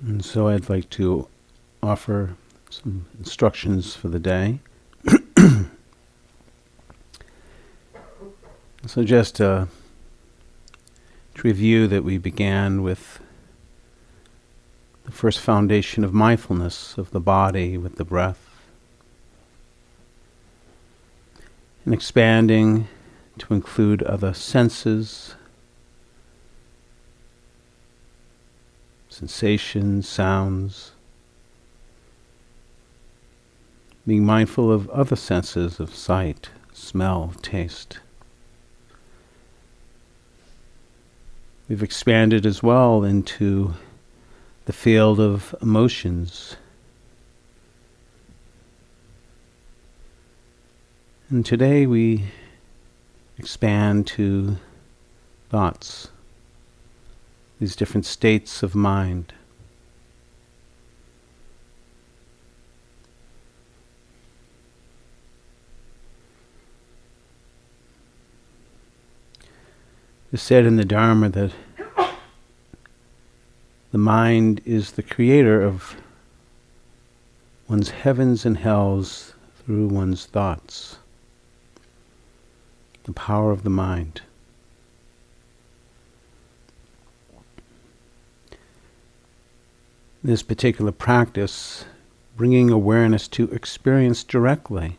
And 0.00 0.24
so 0.24 0.48
I'd 0.48 0.68
like 0.68 0.90
to 0.90 1.28
offer 1.82 2.36
some 2.70 3.06
instructions 3.18 3.94
for 3.94 4.08
the 4.08 4.18
day. 4.18 4.58
so 8.86 9.04
just 9.04 9.40
uh, 9.40 9.66
to 11.34 11.42
review 11.42 11.86
that 11.86 12.04
we 12.04 12.18
began 12.18 12.82
with 12.82 13.20
the 15.04 15.12
first 15.12 15.38
foundation 15.40 16.02
of 16.02 16.12
mindfulness 16.12 16.98
of 16.98 17.12
the 17.12 17.20
body 17.20 17.78
with 17.78 17.96
the 17.96 18.04
breath. 18.04 18.42
And 21.84 21.94
expanding 21.94 22.88
to 23.38 23.54
include 23.54 24.02
other 24.02 24.34
senses, 24.34 25.35
sensations, 29.16 30.06
sounds. 30.06 30.92
Being 34.06 34.26
mindful 34.26 34.70
of 34.70 34.90
other 34.90 35.16
senses 35.16 35.80
of 35.80 35.94
sight, 35.94 36.50
smell, 36.74 37.32
taste. 37.40 38.00
We've 41.66 41.82
expanded 41.82 42.44
as 42.44 42.62
well 42.62 43.04
into 43.04 43.72
the 44.66 44.74
field 44.74 45.18
of 45.18 45.54
emotions. 45.62 46.56
And 51.30 51.44
today 51.46 51.86
we 51.86 52.26
expand 53.38 54.08
to 54.08 54.58
thoughts, 55.48 56.10
these 57.58 57.76
different 57.76 58.04
states 58.04 58.62
of 58.62 58.74
mind. 58.74 59.32
It's 70.32 70.42
said 70.42 70.66
in 70.66 70.76
the 70.76 70.84
Dharma 70.84 71.30
that 71.30 71.52
the 73.92 73.98
mind 73.98 74.60
is 74.66 74.92
the 74.92 75.02
creator 75.02 75.62
of 75.62 75.96
one's 77.68 77.90
heavens 77.90 78.44
and 78.44 78.58
hells 78.58 79.32
through 79.64 79.88
one's 79.88 80.26
thoughts. 80.26 80.98
The 83.04 83.12
power 83.12 83.50
of 83.50 83.62
the 83.62 83.70
mind. 83.70 84.20
This 90.22 90.42
particular 90.42 90.92
practice, 90.92 91.84
bringing 92.36 92.70
awareness 92.70 93.28
to 93.28 93.50
experience 93.50 94.24
directly 94.24 94.98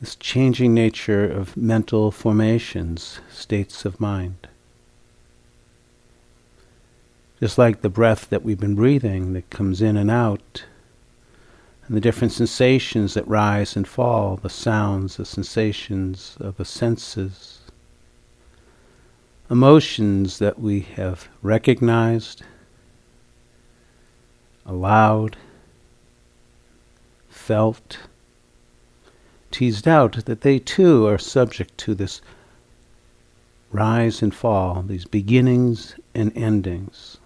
this 0.00 0.16
changing 0.16 0.74
nature 0.74 1.24
of 1.24 1.56
mental 1.56 2.10
formations, 2.10 3.20
states 3.30 3.84
of 3.84 4.00
mind. 4.00 4.46
Just 7.40 7.58
like 7.58 7.80
the 7.80 7.88
breath 7.88 8.28
that 8.30 8.42
we've 8.42 8.60
been 8.60 8.74
breathing 8.74 9.32
that 9.32 9.50
comes 9.50 9.80
in 9.80 9.96
and 9.96 10.10
out, 10.10 10.64
and 11.86 11.96
the 11.96 12.00
different 12.00 12.32
sensations 12.32 13.14
that 13.14 13.26
rise 13.28 13.76
and 13.76 13.86
fall, 13.86 14.36
the 14.36 14.50
sounds, 14.50 15.16
the 15.16 15.24
sensations 15.24 16.36
of 16.40 16.56
the 16.56 16.64
senses, 16.64 17.60
emotions 19.50 20.38
that 20.38 20.58
we 20.58 20.80
have 20.80 21.28
recognized, 21.42 22.42
allowed, 24.66 25.36
felt 27.28 27.98
teased 29.50 29.88
out 29.88 30.24
that 30.26 30.40
they 30.42 30.58
too 30.58 31.06
are 31.06 31.18
subject 31.18 31.78
to 31.78 31.94
this 31.94 32.20
rise 33.70 34.22
and 34.22 34.34
fall, 34.34 34.82
these 34.82 35.04
beginnings 35.04 35.94
and 36.14 36.36
endings. 36.36 37.18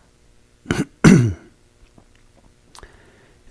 and 1.05 1.37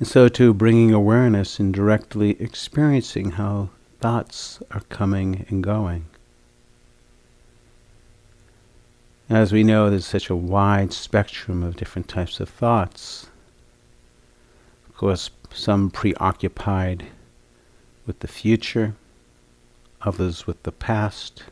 so, 0.02 0.30
to 0.30 0.54
bringing 0.54 0.94
awareness 0.94 1.60
and 1.60 1.74
directly 1.74 2.42
experiencing 2.42 3.32
how 3.32 3.70
thoughts 4.00 4.62
are 4.72 4.82
coming 4.90 5.46
and 5.50 5.64
going. 5.64 6.06
As 9.30 9.52
we 9.52 9.64
know, 9.64 9.90
there's 9.90 10.08
such 10.08 10.30
a 10.30 10.36
wide 10.36 10.92
spectrum 10.92 11.62
of 11.62 11.76
different 11.76 12.08
types 12.08 12.40
of 12.40 12.50
thoughts. 12.50 13.29
Course, 15.00 15.30
some 15.54 15.90
preoccupied 15.92 17.06
with 18.06 18.20
the 18.20 18.28
future, 18.28 18.96
others 20.02 20.46
with 20.46 20.62
the 20.64 20.74
past, 20.74 21.44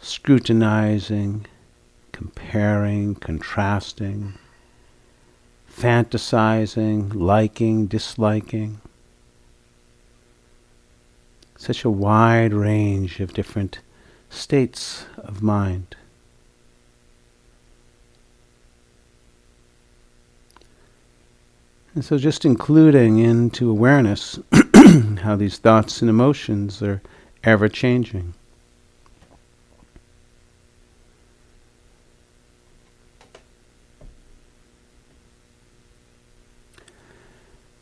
scrutinizing, 0.00 1.44
comparing, 2.12 3.16
contrasting, 3.16 4.38
fantasizing, 5.70 7.14
liking, 7.14 7.86
disliking. 7.88 8.80
Such 11.58 11.84
a 11.84 11.90
wide 11.90 12.54
range 12.54 13.20
of 13.20 13.34
different 13.34 13.80
states 14.30 15.04
of 15.18 15.42
mind. 15.42 15.94
And 21.96 22.04
so 22.04 22.18
just 22.18 22.44
including 22.44 23.20
into 23.20 23.70
awareness 23.70 24.38
how 25.22 25.34
these 25.34 25.56
thoughts 25.56 26.02
and 26.02 26.10
emotions 26.10 26.82
are 26.82 27.00
ever 27.42 27.70
changing. 27.70 28.34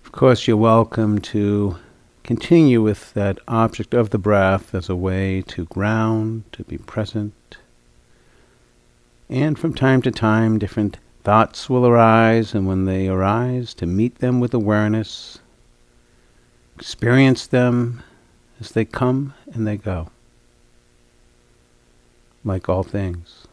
Of 0.05 0.13
course, 0.13 0.47
you're 0.47 0.57
welcome 0.57 1.19
to 1.19 1.79
continue 2.23 2.81
with 2.81 3.13
that 3.15 3.41
object 3.49 3.95
of 3.95 4.11
the 4.11 4.19
breath 4.19 4.77
as 4.77 4.89
a 4.89 4.95
way 4.95 5.43
to 5.49 5.65
ground, 5.65 6.45
to 6.53 6.63
be 6.63 6.79
present. 6.79 7.57
And 9.29 9.59
from 9.59 9.75
time 9.75 10.03
to 10.03 10.13
time, 10.13 10.61
different 10.61 10.99
thoughts 11.25 11.69
will 11.69 11.87
arise, 11.87 12.55
and 12.55 12.69
when 12.69 12.85
they 12.85 13.09
arise, 13.09 13.75
to 13.75 13.87
meet 13.87 14.19
them 14.19 14.39
with 14.39 14.55
awareness 14.55 15.39
Experience 16.77 17.47
them 17.47 18.03
as 18.61 18.73
they 18.73 18.85
come 18.85 19.33
and 19.53 19.67
they 19.67 19.77
go, 19.77 20.11
like 22.45 22.69
all 22.69 22.83
things. 22.83 23.47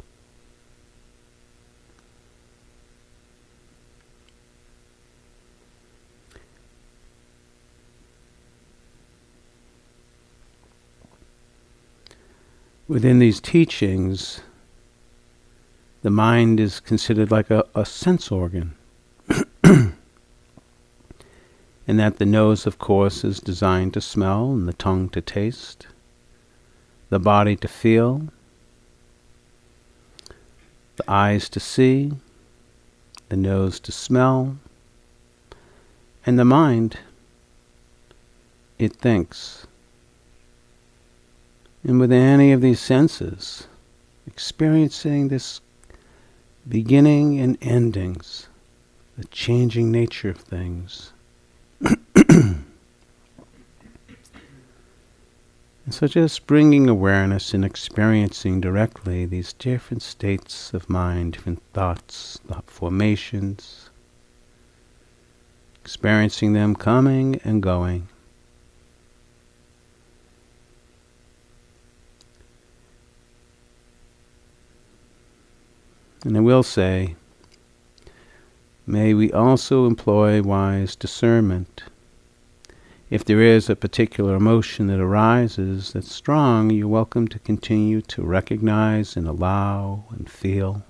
Within 12.88 13.20
these 13.20 13.40
teachings, 13.40 14.42
the 16.01 16.09
mind 16.09 16.59
is 16.59 16.79
considered 16.79 17.31
like 17.31 17.50
a, 17.51 17.63
a 17.75 17.85
sense 17.85 18.31
organ. 18.31 18.75
and 19.63 19.94
that 21.88 22.17
the 22.17 22.25
nose, 22.25 22.66
of 22.66 22.79
course, 22.79 23.23
is 23.23 23.39
designed 23.39 23.94
to 23.94 24.01
smell 24.01 24.51
and 24.51 24.67
the 24.67 24.73
tongue 24.73 25.09
to 25.09 25.22
taste, 25.22 25.88
the 27.09 27.19
body 27.19 27.56
to 27.56 27.67
feel, 27.67 28.29
the 30.95 31.03
eyes 31.07 31.50
to 31.50 31.59
see, 31.59 32.12
the 33.30 33.38
nose 33.38 33.80
to 33.80 33.92
smell, 33.92 34.57
and 36.25 36.38
the 36.38 36.45
mind, 36.45 36.97
it 38.77 38.95
thinks. 38.95 39.68
And 41.83 42.00
with 42.00 42.12
any 42.12 42.51
of 42.51 42.62
these 42.62 42.80
senses, 42.80 43.68
experiencing 44.27 45.30
this 45.30 45.62
beginning 46.68 47.40
and 47.40 47.58
endings, 47.62 48.48
the 49.18 49.25
changing 49.25 49.92
nature 49.92 50.30
of 50.30 50.38
things, 50.38 51.13
and 51.81 52.63
so 55.90 56.08
just 56.08 56.46
bringing 56.48 56.88
awareness 56.88 57.54
and 57.54 57.66
experiencing 57.66 58.62
directly 58.62 59.25
these 59.25 59.54
different 59.54 60.02
states 60.02 60.74
of 60.74 60.90
mind, 60.90 61.34
different 61.34 61.62
thoughts, 61.74 62.40
thought 62.48 62.69
formations, 62.69 63.90
experiencing 65.81 66.54
them 66.54 66.75
coming 66.75 67.42
and 67.44 67.64
going. 67.64 68.07
And 76.23 76.38
I 76.38 76.39
will 76.39 76.63
say, 76.63 77.15
may 78.85 79.13
we 79.13 79.31
also 79.31 79.88
employ 79.88 80.41
wise 80.41 80.95
discernment. 80.95 81.83
If 83.09 83.25
there 83.25 83.41
is 83.41 83.69
a 83.69 83.75
particular 83.75 84.35
emotion 84.35 84.88
that 84.88 85.00
arises 85.00 85.94
that's 85.94 86.13
strong, 86.13 86.69
you're 86.69 86.88
welcome 86.88 87.27
to 87.29 87.39
continue 87.39 88.01
to 88.03 88.21
recognize 88.21 89.18
and 89.18 89.27
allow 89.27 90.03
and 90.12 90.29
feel. 90.29 90.83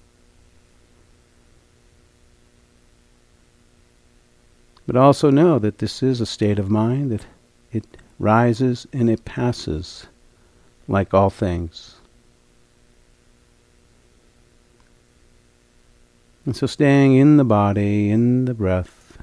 But 4.85 4.97
also 4.97 5.31
know 5.31 5.57
that 5.57 5.77
this 5.77 6.03
is 6.03 6.19
a 6.19 6.25
state 6.25 6.59
of 6.59 6.69
mind, 6.69 7.11
that 7.11 7.25
it 7.71 7.85
rises 8.19 8.85
and 8.91 9.09
it 9.09 9.23
passes 9.23 10.07
like 10.87 11.13
all 11.13 11.29
things. 11.29 12.00
And 16.45 16.55
so 16.55 16.65
staying 16.65 17.15
in 17.15 17.37
the 17.37 17.43
body, 17.43 18.09
in 18.09 18.45
the 18.45 18.55
breath, 18.55 19.19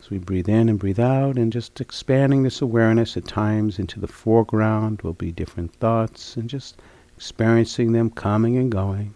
as 0.00 0.08
we 0.08 0.18
breathe 0.18 0.48
in 0.48 0.68
and 0.68 0.78
breathe 0.78 1.00
out, 1.00 1.36
and 1.36 1.52
just 1.52 1.80
expanding 1.80 2.44
this 2.44 2.62
awareness 2.62 3.16
at 3.16 3.26
times 3.26 3.78
into 3.78 3.98
the 3.98 4.06
foreground 4.06 5.02
will 5.02 5.14
be 5.14 5.32
different 5.32 5.74
thoughts, 5.74 6.36
and 6.36 6.48
just 6.48 6.80
experiencing 7.16 7.92
them 7.92 8.08
coming 8.08 8.56
and 8.56 8.70
going. 8.70 9.14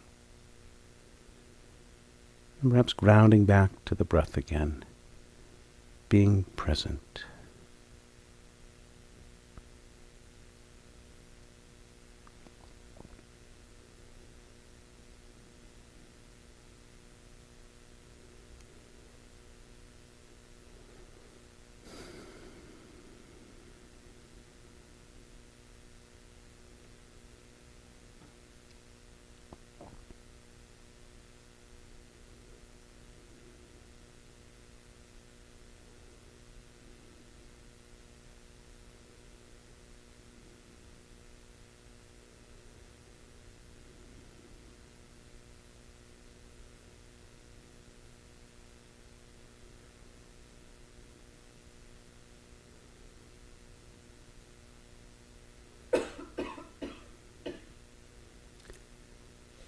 And 2.61 2.73
perhaps 2.73 2.93
grounding 2.93 3.45
back 3.45 3.71
to 3.85 3.95
the 3.95 4.05
breath 4.05 4.37
again, 4.37 4.85
being 6.09 6.45
present. 6.57 7.25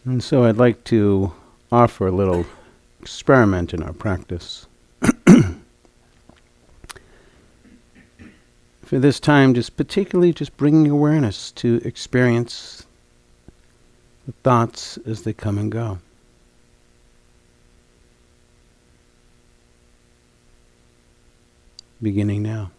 And 0.06 0.22
so 0.22 0.44
I'd 0.44 0.56
like 0.56 0.84
to 0.84 1.32
offer 1.72 2.06
a 2.06 2.12
little 2.12 2.46
experiment 3.00 3.74
in 3.74 3.82
our 3.82 3.92
practice. 3.92 4.68
For 8.82 9.00
this 9.00 9.18
time, 9.18 9.52
just 9.52 9.76
particularly 9.76 10.32
just 10.32 10.56
bringing 10.56 10.88
awareness 10.88 11.50
to 11.52 11.82
experience 11.84 12.86
the 14.26 14.32
thoughts 14.44 14.96
as 14.98 15.22
they 15.22 15.32
come 15.32 15.58
and 15.58 15.72
go. 15.72 15.98
Beginning 22.00 22.44
now. 22.44 22.70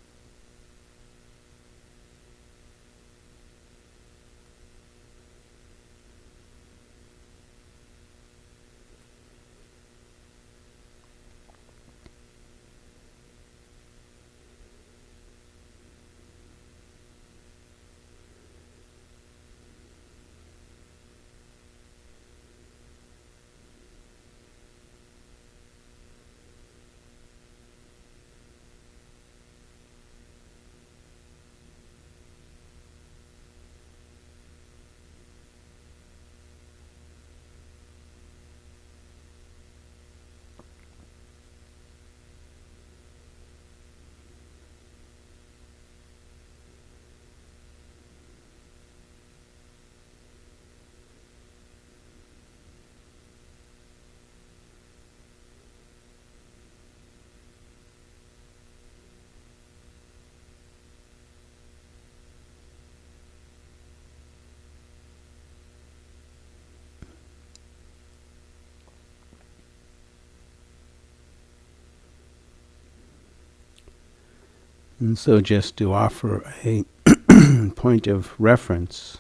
And 74.99 75.17
so, 75.17 75.41
just 75.41 75.77
to 75.77 75.93
offer 75.93 76.43
a 76.65 76.83
point 77.75 78.07
of 78.07 78.33
reference, 78.39 79.19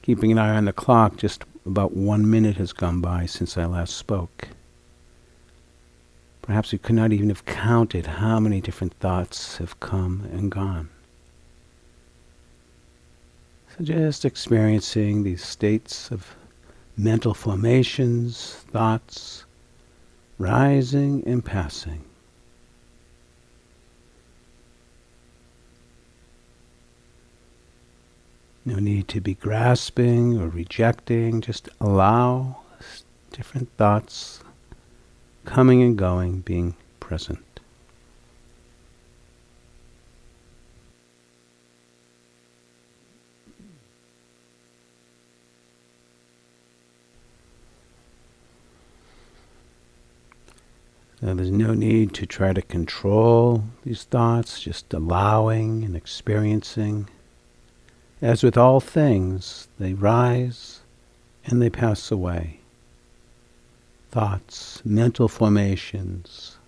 keeping 0.00 0.32
an 0.32 0.38
eye 0.38 0.56
on 0.56 0.64
the 0.64 0.72
clock, 0.72 1.16
just 1.16 1.44
about 1.66 1.94
one 1.94 2.30
minute 2.30 2.56
has 2.56 2.72
gone 2.72 3.02
by 3.02 3.26
since 3.26 3.58
I 3.58 3.66
last 3.66 3.94
spoke. 3.94 4.48
Perhaps 6.40 6.72
you 6.72 6.78
could 6.78 6.96
not 6.96 7.12
even 7.12 7.28
have 7.28 7.44
counted 7.44 8.06
how 8.06 8.40
many 8.40 8.62
different 8.62 8.94
thoughts 8.94 9.58
have 9.58 9.78
come 9.80 10.26
and 10.32 10.50
gone. 10.50 10.88
So, 13.76 13.84
just 13.84 14.24
experiencing 14.24 15.24
these 15.24 15.44
states 15.44 16.10
of 16.10 16.34
mental 16.96 17.34
formations, 17.34 18.54
thoughts, 18.72 19.44
rising 20.38 21.22
and 21.26 21.44
passing. 21.44 22.04
No 28.64 28.76
need 28.76 29.08
to 29.08 29.20
be 29.20 29.34
grasping 29.34 30.38
or 30.38 30.48
rejecting, 30.48 31.40
just 31.40 31.68
allow 31.80 32.60
different 33.32 33.74
thoughts 33.76 34.40
coming 35.44 35.82
and 35.82 35.96
going, 35.96 36.40
being 36.40 36.76
present. 37.00 37.44
So 51.20 51.34
there's 51.34 51.50
no 51.50 51.74
need 51.74 52.14
to 52.14 52.26
try 52.26 52.52
to 52.54 52.62
control 52.62 53.64
these 53.84 54.04
thoughts, 54.04 54.60
just 54.60 54.94
allowing 54.94 55.84
and 55.84 55.94
experiencing. 55.94 57.08
As 58.22 58.42
with 58.42 58.58
all 58.58 58.80
things, 58.80 59.68
they 59.78 59.94
rise 59.94 60.80
and 61.46 61.62
they 61.62 61.70
pass 61.70 62.10
away. 62.10 62.60
Thoughts, 64.10 64.82
mental 64.84 65.26
formations, 65.26 66.58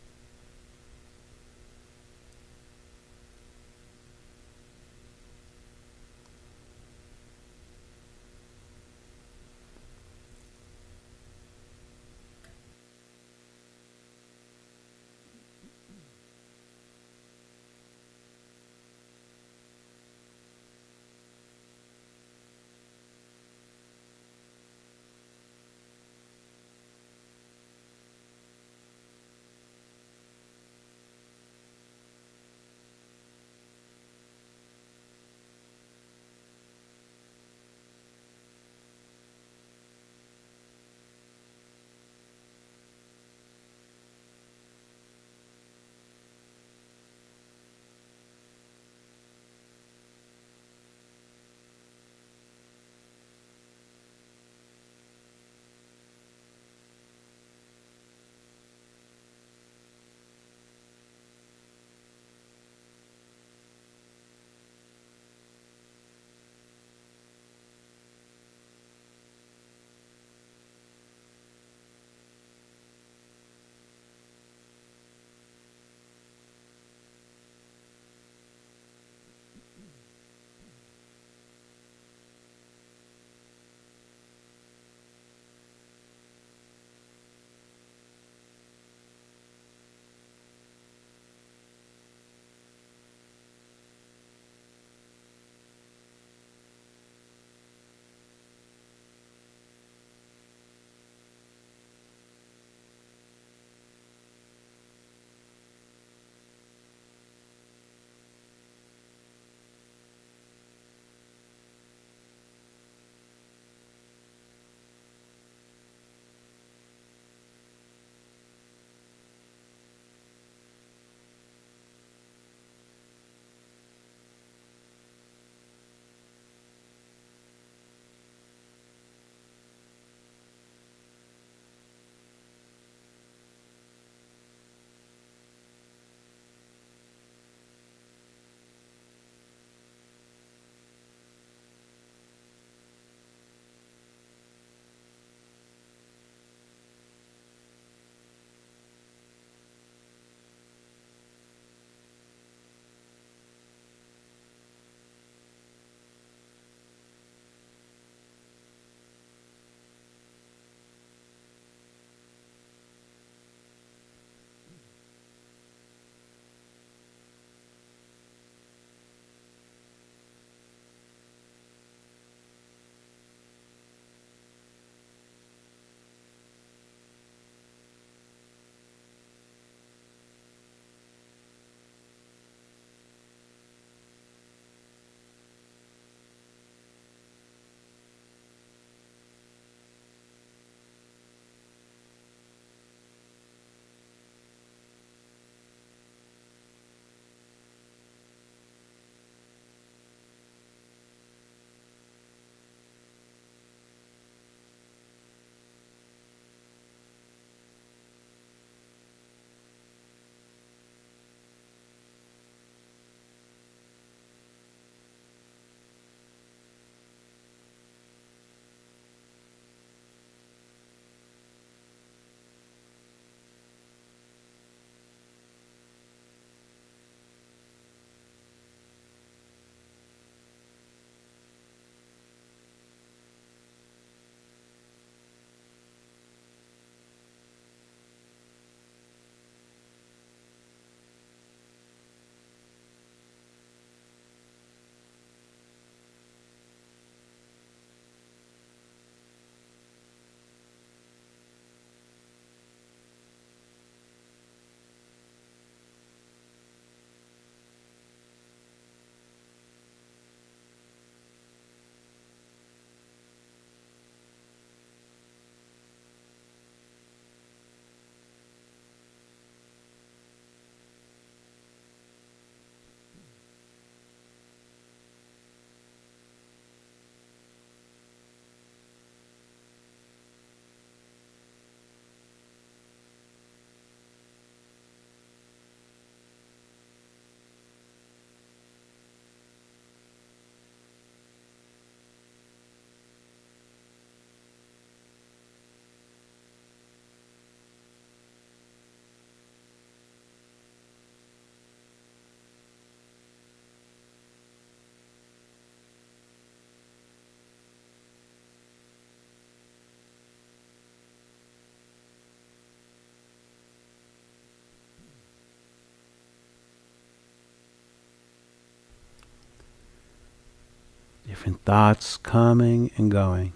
different 321.42 321.64
thoughts 321.64 322.18
coming 322.18 322.88
and 322.96 323.10
going. 323.10 323.52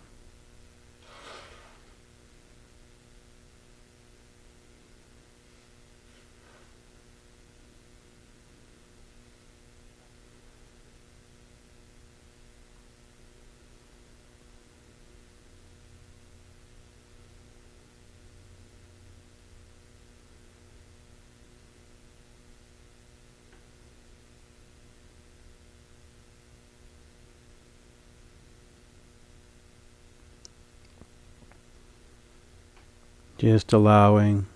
Just 33.47 33.73
allowing, 33.73 34.47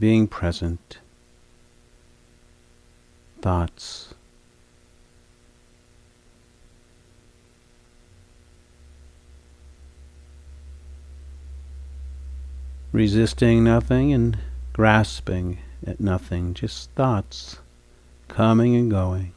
being 0.00 0.26
present, 0.26 0.96
thoughts. 3.42 4.14
Resisting 12.90 13.64
nothing 13.64 14.14
and 14.14 14.38
grasping 14.72 15.58
at 15.86 16.00
nothing, 16.00 16.54
just 16.54 16.90
thoughts 16.92 17.58
coming 18.28 18.74
and 18.74 18.90
going. 18.90 19.34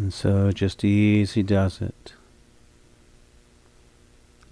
And 0.00 0.14
so 0.14 0.50
just 0.50 0.82
easy 0.82 1.42
does 1.42 1.82
it. 1.82 2.14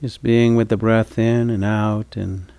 Just 0.03 0.23
being 0.23 0.57
with 0.57 0.69
the 0.69 0.77
breath 0.77 1.19
in 1.19 1.49
and 1.49 1.65
out 1.65 2.19
and 2.19 2.53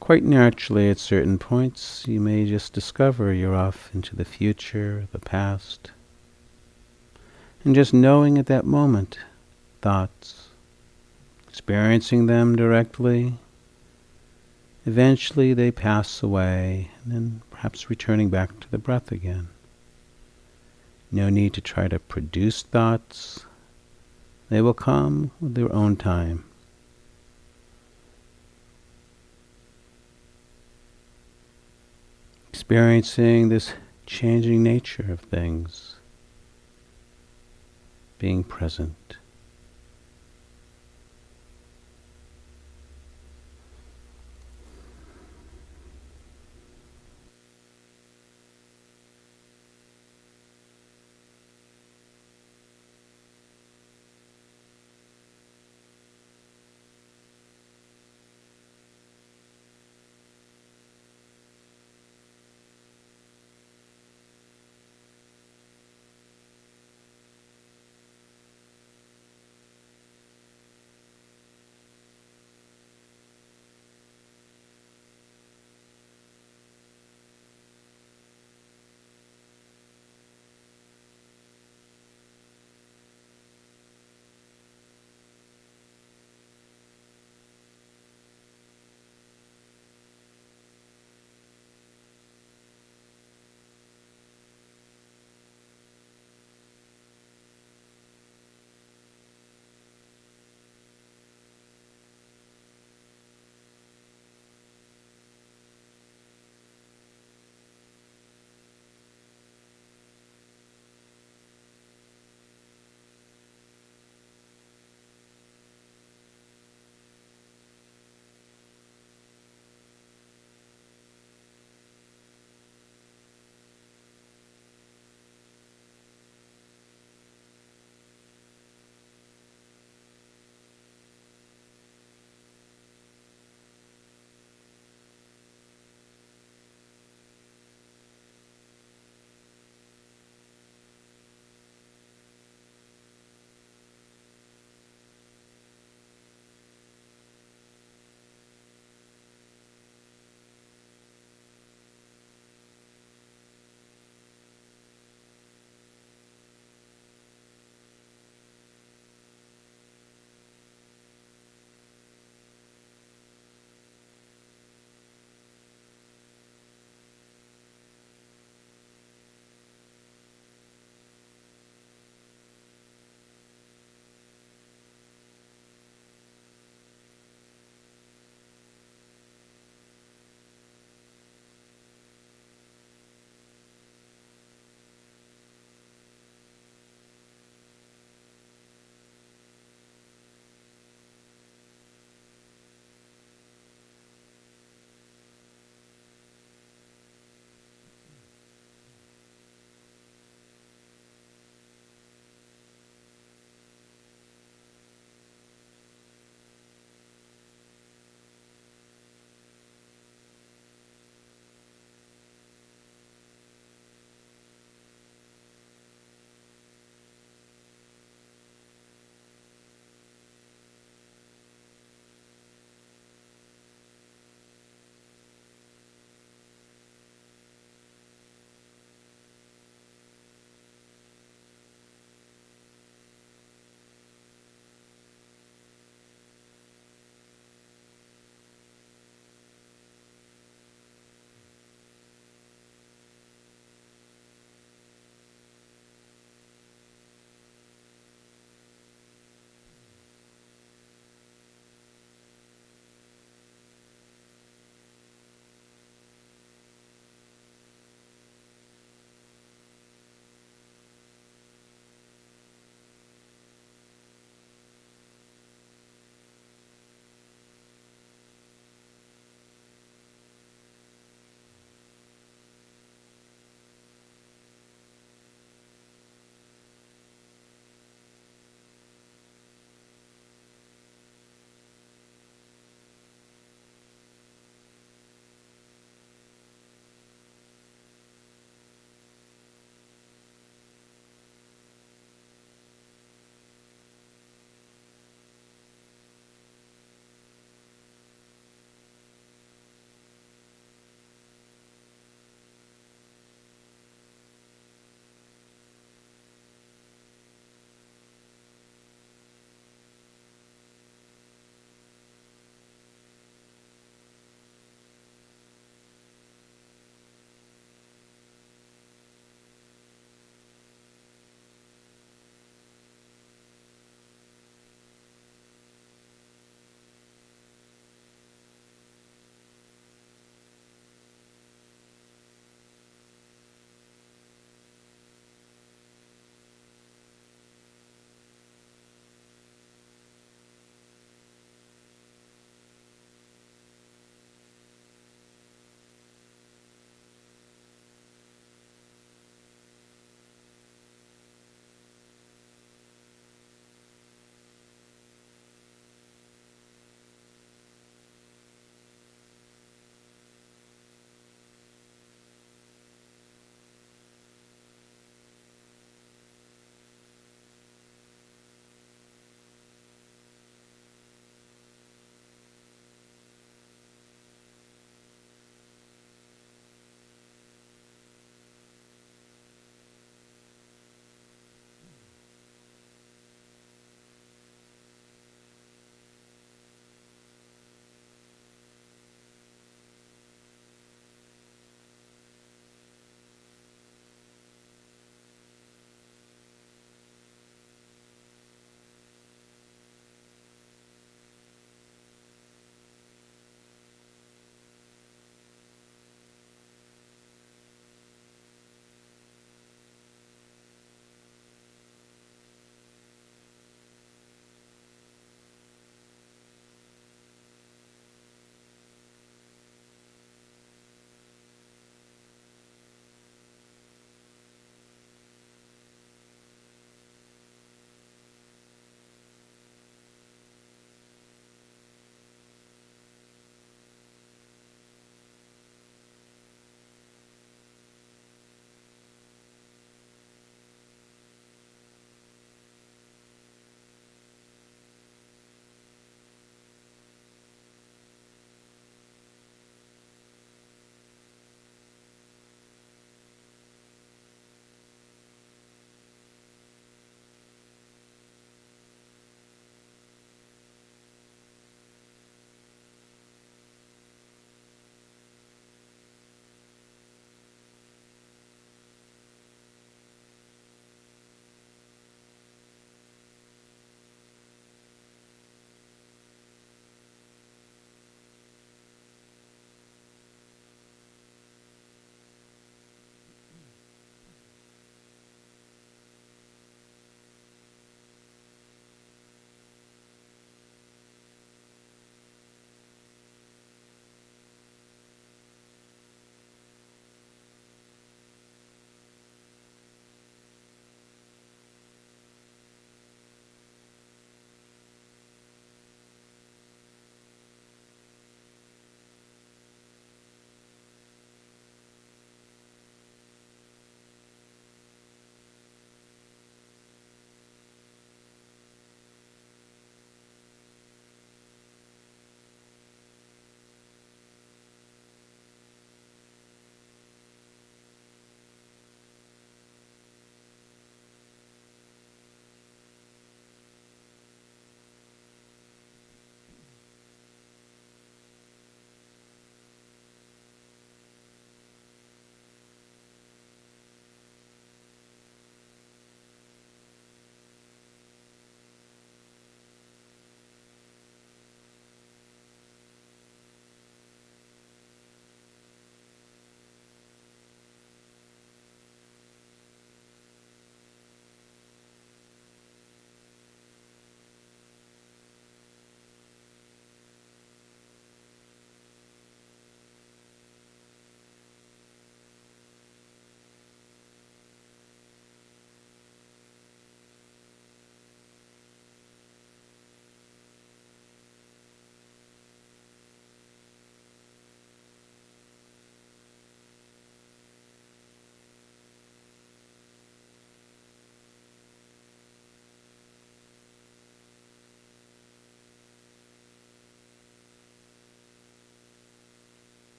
quite 0.00 0.22
naturally 0.22 0.88
at 0.88 0.98
certain 0.98 1.38
points 1.38 2.08
you 2.08 2.18
may 2.18 2.46
just 2.46 2.72
discover 2.72 3.30
you're 3.30 3.54
off 3.54 3.90
into 3.92 4.16
the 4.16 4.24
future, 4.24 5.06
the 5.12 5.18
past. 5.18 5.90
And 7.62 7.74
just 7.74 7.92
knowing 7.92 8.38
at 8.38 8.46
that 8.46 8.64
moment 8.64 9.18
thoughts, 9.82 10.48
experiencing 11.46 12.24
them 12.24 12.56
directly, 12.56 13.34
eventually 14.86 15.52
they 15.52 15.72
pass 15.72 16.22
away 16.22 16.90
and 17.04 17.12
then 17.12 17.42
perhaps 17.50 17.90
returning 17.90 18.30
back 18.30 18.58
to 18.60 18.70
the 18.70 18.78
breath 18.78 19.12
again. 19.12 19.48
No 21.10 21.30
need 21.30 21.54
to 21.54 21.60
try 21.60 21.88
to 21.88 21.98
produce 21.98 22.62
thoughts. 22.62 23.46
They 24.50 24.60
will 24.60 24.74
come 24.74 25.30
with 25.40 25.54
their 25.54 25.72
own 25.72 25.96
time. 25.96 26.44
Experiencing 32.50 33.48
this 33.48 33.72
changing 34.04 34.62
nature 34.62 35.10
of 35.10 35.20
things, 35.20 35.96
being 38.18 38.44
present. 38.44 39.16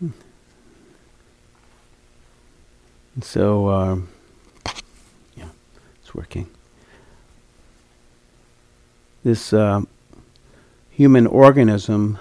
And 0.00 0.12
so, 3.20 3.70
um, 3.70 4.08
yeah, 5.36 5.48
it's 6.00 6.14
working. 6.14 6.48
This 9.24 9.52
uh, 9.52 9.82
human 10.90 11.26
organism 11.26 12.18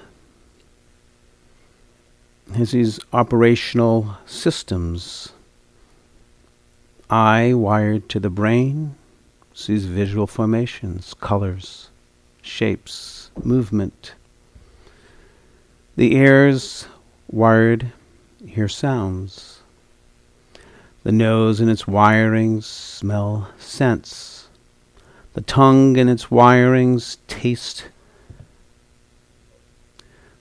has 2.55 2.71
these 2.71 2.99
operational 3.11 4.17
systems. 4.26 5.34
Eye 7.09 7.53
wired 7.53 8.09
to 8.09 8.19
the 8.19 8.30
brain 8.30 8.95
sees 9.53 9.86
visual 9.86 10.28
formations, 10.28 11.13
colors, 11.13 11.89
shapes, 12.41 13.32
movement. 13.43 14.13
The 15.95 16.13
ears 16.15 16.88
wired 17.36 17.91
hear 18.47 18.69
sounds. 18.69 19.59
The 21.03 21.11
nose 21.11 21.59
and 21.59 21.69
its 21.69 21.83
wirings 21.83 22.63
smell 22.63 23.49
scents. 23.59 24.47
The 25.33 25.41
tongue 25.41 25.97
and 25.97 26.09
its 26.09 26.27
wirings 26.27 27.17
taste 27.27 27.89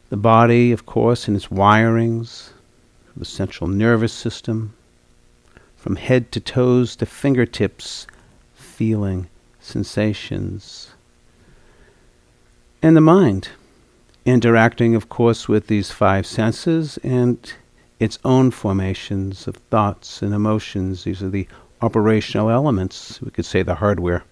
the 0.09 0.17
body, 0.17 0.71
of 0.71 0.87
course, 0.87 1.27
and 1.27 1.37
its 1.37 1.49
wirings, 1.49 2.51
the 3.17 3.25
central 3.25 3.69
nervous 3.69 4.13
system, 4.13 4.75
from 5.77 5.97
head 5.97 6.31
to 6.31 6.39
toes 6.39 6.95
to 6.97 7.07
fingertips, 7.07 8.07
feeling 8.55 9.29
sensations. 9.59 10.93
And 12.81 12.97
the 12.97 13.01
mind, 13.01 13.49
interacting, 14.25 14.95
of 14.95 15.09
course, 15.09 15.49
with 15.49 15.67
these 15.67 15.91
five 15.91 16.27
senses 16.27 16.99
and 17.03 17.53
its 18.01 18.19
own 18.25 18.51
formations 18.51 19.47
of 19.47 19.57
thoughts 19.71 20.23
and 20.23 20.35
emotions. 20.35 21.05
These 21.05 21.23
are 21.23 21.29
the 21.29 21.47
operational 21.81 22.51
elements, 22.51 23.21
we 23.23 23.31
could 23.31 23.45
say 23.45 23.63
the 23.63 23.77
hardware. 23.77 24.25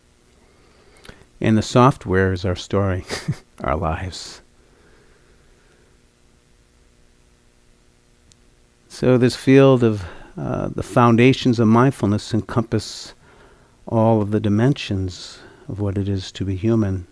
And 1.40 1.58
the 1.58 1.62
software 1.62 2.32
is 2.32 2.44
our 2.44 2.56
story, 2.56 3.04
our 3.64 3.76
lives. 3.76 4.40
So, 8.88 9.18
this 9.18 9.36
field 9.36 9.82
of 9.82 10.04
uh, 10.36 10.68
the 10.68 10.82
foundations 10.82 11.58
of 11.58 11.68
mindfulness 11.68 12.32
encompass 12.32 13.14
all 13.86 14.22
of 14.22 14.30
the 14.30 14.40
dimensions 14.40 15.40
of 15.68 15.80
what 15.80 15.98
it 15.98 16.08
is 16.08 16.30
to 16.32 16.44
be 16.44 16.56
human. 16.56 17.06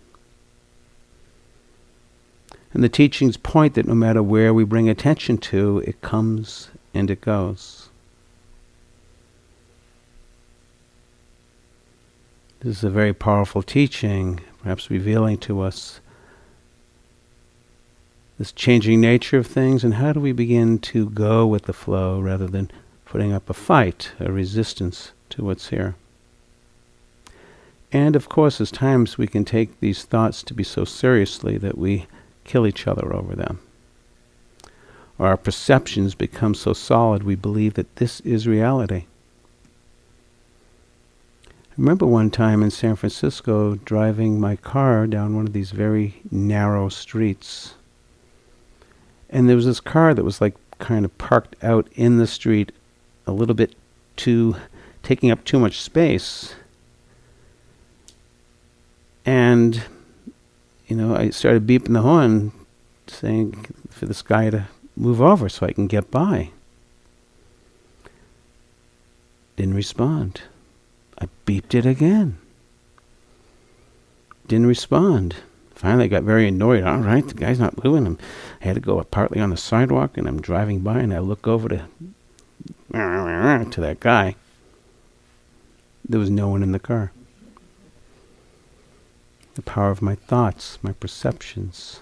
And 2.73 2.83
the 2.83 2.89
teachings 2.89 3.37
point 3.37 3.73
that 3.75 3.87
no 3.87 3.95
matter 3.95 4.23
where 4.23 4.53
we 4.53 4.63
bring 4.63 4.87
attention 4.87 5.37
to, 5.39 5.79
it 5.85 6.01
comes 6.01 6.69
and 6.93 7.11
it 7.11 7.21
goes. 7.21 7.89
This 12.61 12.77
is 12.77 12.83
a 12.83 12.89
very 12.89 13.13
powerful 13.13 13.63
teaching, 13.63 14.39
perhaps 14.61 14.91
revealing 14.91 15.37
to 15.39 15.61
us 15.61 15.99
this 18.37 18.51
changing 18.51 19.01
nature 19.01 19.37
of 19.37 19.47
things, 19.47 19.83
and 19.83 19.95
how 19.95 20.13
do 20.13 20.19
we 20.19 20.31
begin 20.31 20.79
to 20.79 21.09
go 21.09 21.45
with 21.45 21.63
the 21.63 21.73
flow 21.73 22.19
rather 22.19 22.47
than 22.47 22.71
putting 23.05 23.33
up 23.33 23.49
a 23.49 23.53
fight, 23.53 24.11
a 24.19 24.31
resistance 24.31 25.11
to 25.29 25.43
what's 25.43 25.69
here. 25.69 25.95
And 27.91 28.15
of 28.15 28.29
course, 28.29 28.61
as 28.61 28.71
times 28.71 29.17
we 29.17 29.27
can 29.27 29.43
take 29.43 29.79
these 29.79 30.03
thoughts 30.05 30.43
to 30.43 30.53
be 30.53 30.63
so 30.63 30.85
seriously 30.85 31.57
that 31.57 31.77
we 31.77 32.07
kill 32.51 32.67
each 32.67 32.85
other 32.85 33.15
over 33.15 33.33
them. 33.33 33.59
Or 35.17 35.27
our 35.27 35.37
perceptions 35.37 36.15
become 36.15 36.53
so 36.53 36.73
solid 36.73 37.23
we 37.23 37.35
believe 37.35 37.75
that 37.75 37.95
this 37.95 38.19
is 38.21 38.45
reality. 38.45 39.05
I 41.47 41.73
remember 41.77 42.05
one 42.05 42.29
time 42.29 42.61
in 42.61 42.69
San 42.69 42.97
Francisco 42.97 43.75
driving 43.75 44.37
my 44.39 44.57
car 44.57 45.07
down 45.07 45.35
one 45.35 45.47
of 45.47 45.53
these 45.53 45.71
very 45.71 46.21
narrow 46.29 46.89
streets 46.89 47.75
and 49.29 49.47
there 49.47 49.55
was 49.55 49.65
this 49.65 49.79
car 49.79 50.13
that 50.13 50.25
was 50.25 50.41
like 50.41 50.55
kind 50.77 51.05
of 51.05 51.17
parked 51.17 51.55
out 51.63 51.87
in 51.95 52.17
the 52.17 52.27
street 52.27 52.73
a 53.25 53.31
little 53.31 53.55
bit 53.55 53.73
too 54.17 54.57
taking 55.03 55.31
up 55.31 55.45
too 55.45 55.57
much 55.57 55.79
space 55.79 56.53
and 59.25 59.83
you 60.91 60.97
know 60.97 61.15
i 61.15 61.29
started 61.29 61.65
beeping 61.65 61.93
the 61.93 62.01
horn 62.01 62.51
saying 63.07 63.65
for 63.89 64.05
this 64.05 64.21
guy 64.21 64.49
to 64.49 64.67
move 64.97 65.21
over 65.21 65.47
so 65.47 65.65
i 65.65 65.71
can 65.71 65.87
get 65.87 66.11
by 66.11 66.49
didn't 69.55 69.73
respond 69.73 70.41
i 71.17 71.29
beeped 71.45 71.73
it 71.73 71.85
again 71.85 72.37
didn't 74.49 74.67
respond 74.67 75.37
Finally, 75.73 76.03
I 76.03 76.07
got 76.09 76.21
very 76.21 76.47
annoyed. 76.47 76.83
All 76.83 76.99
right, 76.99 77.27
the 77.27 77.33
guy's 77.33 77.59
not 77.59 77.83
moving. 77.83 78.05
I'm, 78.05 78.19
I 78.61 78.65
had 78.65 78.75
to 78.75 78.79
go 78.79 79.03
partly 79.03 79.41
on 79.41 79.49
the 79.49 79.57
sidewalk, 79.57 80.15
and 80.15 80.27
I'm 80.27 80.39
driving 80.39 80.81
by, 80.81 80.99
and 80.99 81.11
I 81.11 81.17
look 81.17 81.47
over 81.47 81.67
to 81.69 81.87
to 83.71 83.81
that 83.81 83.99
guy. 83.99 84.35
There 86.07 86.19
was 86.19 86.29
no 86.29 86.49
one 86.49 86.61
in 86.61 86.71
the 86.71 86.77
car. 86.77 87.11
The 89.61 89.69
power 89.69 89.91
of 89.91 90.01
my 90.01 90.15
thoughts, 90.15 90.79
my 90.81 90.91
perceptions. 90.91 91.99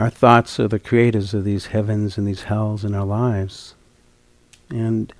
Our 0.00 0.10
thoughts 0.10 0.58
are 0.58 0.66
the 0.66 0.80
creators 0.80 1.32
of 1.32 1.44
these 1.44 1.66
heavens 1.66 2.18
and 2.18 2.26
these 2.26 2.42
hells 2.42 2.84
in 2.84 2.92
our 2.92 3.06
lives. 3.06 3.76
And 4.68 5.12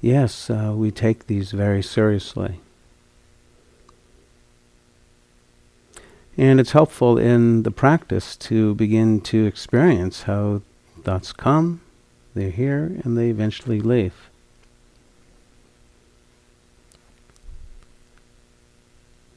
yes, 0.00 0.48
uh, 0.48 0.72
we 0.76 0.92
take 0.92 1.26
these 1.26 1.50
very 1.50 1.82
seriously. 1.82 2.60
And 6.36 6.60
it's 6.60 6.70
helpful 6.70 7.18
in 7.18 7.64
the 7.64 7.72
practice 7.72 8.36
to 8.36 8.76
begin 8.76 9.20
to 9.22 9.44
experience 9.44 10.22
how 10.22 10.62
thoughts 11.02 11.32
come, 11.32 11.80
they're 12.34 12.50
here, 12.50 13.00
and 13.04 13.16
they 13.16 13.28
eventually 13.28 13.80
leave. 13.80 14.30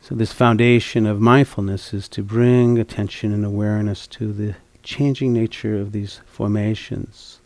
So, 0.01 0.15
this 0.15 0.33
foundation 0.33 1.05
of 1.05 1.21
mindfulness 1.21 1.93
is 1.93 2.09
to 2.09 2.21
bring 2.21 2.77
attention 2.77 3.31
and 3.31 3.45
awareness 3.45 4.05
to 4.07 4.33
the 4.33 4.55
changing 4.83 5.31
nature 5.31 5.79
of 5.79 5.93
these 5.93 6.19
formations. 6.25 7.39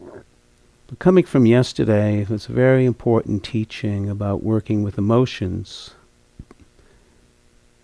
But 0.00 1.00
coming 1.00 1.24
from 1.24 1.46
yesterday, 1.46 2.24
it's 2.30 2.48
a 2.48 2.52
very 2.52 2.86
important 2.86 3.42
teaching 3.42 4.08
about 4.08 4.42
working 4.42 4.82
with 4.82 4.98
emotions. 4.98 5.90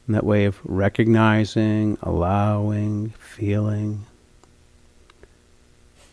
And 0.07 0.14
that 0.14 0.24
way 0.24 0.45
of 0.45 0.61
recognizing, 0.64 1.99
allowing, 2.01 3.11
feeling, 3.18 4.07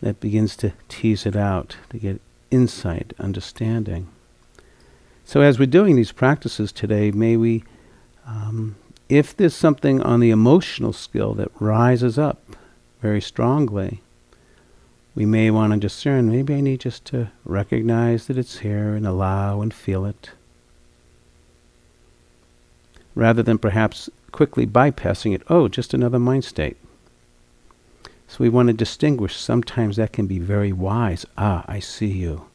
that 0.02 0.20
begins 0.20 0.56
to 0.56 0.72
tease 0.88 1.24
it 1.24 1.36
out, 1.36 1.76
to 1.90 1.98
get 1.98 2.20
insight, 2.50 3.14
understanding. 3.18 4.08
So, 5.24 5.40
as 5.40 5.58
we're 5.58 5.66
doing 5.66 5.96
these 5.96 6.12
practices 6.12 6.72
today, 6.72 7.10
may 7.10 7.36
we 7.36 7.64
um, 8.26 8.76
if 9.08 9.36
there's 9.36 9.54
something 9.54 10.00
on 10.00 10.20
the 10.20 10.30
emotional 10.30 10.92
skill 10.92 11.34
that 11.34 11.50
rises 11.60 12.18
up 12.18 12.40
very 13.00 13.20
strongly, 13.20 14.00
we 15.14 15.26
may 15.26 15.50
want 15.50 15.72
to 15.72 15.78
discern 15.78 16.30
maybe 16.30 16.54
I 16.54 16.60
need 16.60 16.80
just 16.80 17.04
to 17.06 17.30
recognize 17.44 18.26
that 18.26 18.38
it's 18.38 18.60
here 18.60 18.94
and 18.94 19.06
allow 19.06 19.60
and 19.60 19.74
feel 19.74 20.06
it. 20.06 20.30
Rather 23.14 23.42
than 23.42 23.58
perhaps 23.58 24.08
quickly 24.30 24.66
bypassing 24.66 25.34
it, 25.34 25.42
oh, 25.50 25.68
just 25.68 25.92
another 25.92 26.18
mind 26.18 26.44
state. 26.44 26.78
So 28.32 28.38
we 28.40 28.48
want 28.48 28.68
to 28.68 28.72
distinguish. 28.72 29.36
Sometimes 29.36 29.96
that 29.96 30.14
can 30.14 30.26
be 30.26 30.38
very 30.38 30.72
wise. 30.72 31.26
Ah, 31.36 31.66
I 31.68 31.80
see 31.80 32.06
you. 32.06 32.46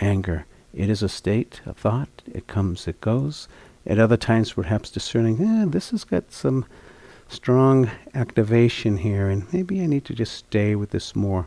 Anger. 0.00 0.44
It 0.74 0.90
is 0.90 1.04
a 1.04 1.08
state, 1.08 1.60
a 1.64 1.72
thought. 1.72 2.08
It 2.26 2.48
comes, 2.48 2.88
it 2.88 3.00
goes. 3.00 3.46
At 3.86 4.00
other 4.00 4.16
times, 4.16 4.54
perhaps 4.54 4.90
discerning, 4.90 5.40
eh, 5.40 5.66
this 5.68 5.90
has 5.90 6.02
got 6.02 6.32
some 6.32 6.64
strong 7.28 7.92
activation 8.12 8.96
here, 8.96 9.28
and 9.28 9.46
maybe 9.52 9.80
I 9.80 9.86
need 9.86 10.04
to 10.06 10.16
just 10.16 10.34
stay 10.34 10.74
with 10.74 10.90
this 10.90 11.14
more. 11.14 11.46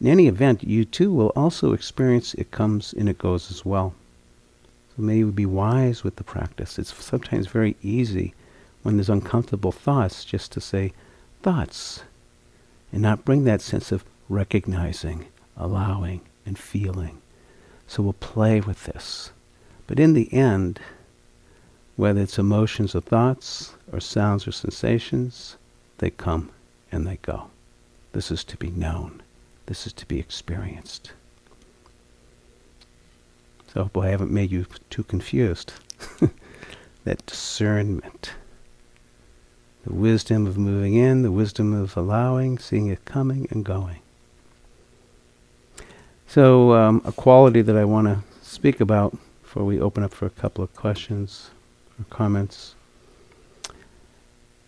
In 0.00 0.08
any 0.08 0.26
event, 0.26 0.64
you 0.64 0.84
too 0.84 1.12
will 1.12 1.32
also 1.36 1.72
experience 1.72 2.34
it 2.34 2.50
comes 2.50 2.92
and 2.92 3.08
it 3.08 3.18
goes 3.18 3.52
as 3.52 3.64
well. 3.64 3.94
So 4.96 5.02
maybe 5.02 5.30
be 5.30 5.46
wise 5.46 6.02
with 6.02 6.16
the 6.16 6.24
practice. 6.24 6.76
It's 6.76 6.92
sometimes 6.92 7.46
very 7.46 7.76
easy 7.84 8.34
when 8.82 8.96
there's 8.96 9.08
uncomfortable 9.08 9.70
thoughts 9.70 10.24
just 10.24 10.50
to 10.50 10.60
say, 10.60 10.92
thoughts, 11.40 12.02
and 12.92 13.02
not 13.02 13.24
bring 13.24 13.44
that 13.44 13.60
sense 13.60 13.92
of 13.92 14.04
recognizing, 14.28 15.26
allowing, 15.56 16.20
and 16.46 16.58
feeling. 16.58 17.20
So 17.86 18.02
we'll 18.02 18.12
play 18.14 18.60
with 18.60 18.84
this 18.84 19.32
But 19.86 19.98
in 19.98 20.14
the 20.14 20.32
end, 20.32 20.78
whether 21.96 22.20
it's 22.20 22.38
emotions 22.38 22.94
or 22.94 23.00
thoughts, 23.00 23.74
or 23.92 24.00
sounds 24.00 24.46
or 24.46 24.52
sensations, 24.52 25.56
they 25.98 26.10
come 26.10 26.50
and 26.92 27.06
they 27.06 27.18
go. 27.22 27.50
This 28.12 28.30
is 28.30 28.44
to 28.44 28.56
be 28.56 28.70
known. 28.70 29.22
This 29.66 29.86
is 29.86 29.92
to 29.94 30.06
be 30.06 30.18
experienced. 30.18 31.12
So, 33.72 33.84
boy, 33.86 34.06
I 34.06 34.08
haven't 34.10 34.32
made 34.32 34.50
you 34.50 34.66
too 34.88 35.04
confused. 35.04 35.72
that 37.04 37.26
discernment. 37.26 38.32
The 39.84 39.92
wisdom 39.92 40.46
of 40.46 40.58
moving 40.58 40.94
in, 40.94 41.22
the 41.22 41.32
wisdom 41.32 41.72
of 41.72 41.96
allowing, 41.96 42.58
seeing 42.58 42.88
it 42.88 43.04
coming 43.04 43.46
and 43.50 43.64
going. 43.64 44.00
So, 46.26 46.74
um, 46.74 47.02
a 47.04 47.12
quality 47.12 47.62
that 47.62 47.76
I 47.76 47.84
want 47.84 48.06
to 48.06 48.22
speak 48.42 48.80
about 48.80 49.16
before 49.42 49.64
we 49.64 49.80
open 49.80 50.04
up 50.04 50.14
for 50.14 50.26
a 50.26 50.30
couple 50.30 50.62
of 50.62 50.74
questions 50.76 51.50
or 51.98 52.04
comments. 52.10 52.74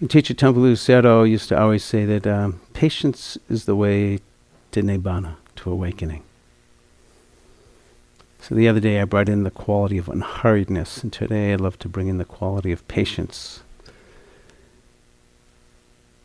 And 0.01 0.11
teacher 0.11 0.35
Taungpulu 0.35 0.73
Sayadaw 0.73 1.31
used 1.31 1.49
to 1.51 1.61
always 1.61 1.85
say 1.85 2.05
that 2.05 2.27
um, 2.27 2.61
patience 2.73 3.39
is 3.49 3.67
the 3.67 3.77
way 3.77 4.19
to 4.73 4.83
nibbana, 4.83 5.37
to 5.57 5.71
awakening. 5.71 6.25
So 8.41 8.57
the 8.57 8.67
other 8.67 8.81
day 8.81 9.01
I 9.01 9.05
brought 9.05 9.29
in 9.29 9.45
the 9.45 9.53
quality 9.53 9.99
of 9.99 10.07
unhurriedness, 10.07 11.05
and 11.05 11.13
today 11.13 11.53
I'd 11.53 11.61
love 11.61 11.79
to 11.79 11.89
bring 11.89 12.09
in 12.09 12.19
the 12.19 12.25
quality 12.25 12.73
of 12.73 12.89
patience. 12.89 13.63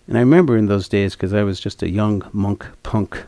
And 0.08 0.18
I 0.18 0.22
remember 0.22 0.56
in 0.58 0.68
those 0.68 0.88
days, 0.88 1.16
because 1.16 1.34
I 1.34 1.44
was 1.44 1.60
just 1.60 1.84
a 1.84 1.90
young 1.90 2.24
monk 2.32 2.66
punk, 2.84 3.24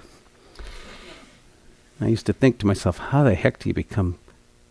I 2.00 2.08
used 2.08 2.26
to 2.28 2.34
think 2.34 2.58
to 2.60 2.66
myself, 2.66 2.98
how 2.98 3.24
the 3.24 3.36
heck 3.36 3.60
do 3.60 3.70
you 3.70 3.74
become 3.74 4.18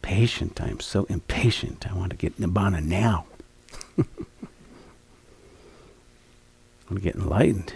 patient? 0.01 0.61
I 0.63 0.69
am 0.69 0.81
so 0.81 1.05
impatient. 1.05 1.87
I 1.91 1.95
want 1.95 2.11
to 2.11 2.17
get 2.17 2.41
nibbana 2.41 2.83
now. 2.83 3.27
I 3.99 4.05
want 6.91 6.97
to 6.97 7.01
get 7.01 7.17
enlightened. 7.17 7.75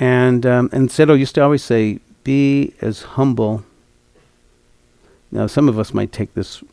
And 0.00 0.44
um, 0.44 0.68
and 0.72 0.88
Sayadaw 0.88 1.16
used 1.16 1.36
to 1.36 1.42
always 1.42 1.62
say, 1.62 2.00
be 2.24 2.74
as 2.80 3.02
humble. 3.02 3.64
Now, 5.30 5.46
some 5.46 5.68
of 5.68 5.78
us 5.78 5.94
might 5.94 6.10
take 6.10 6.34
this, 6.34 6.64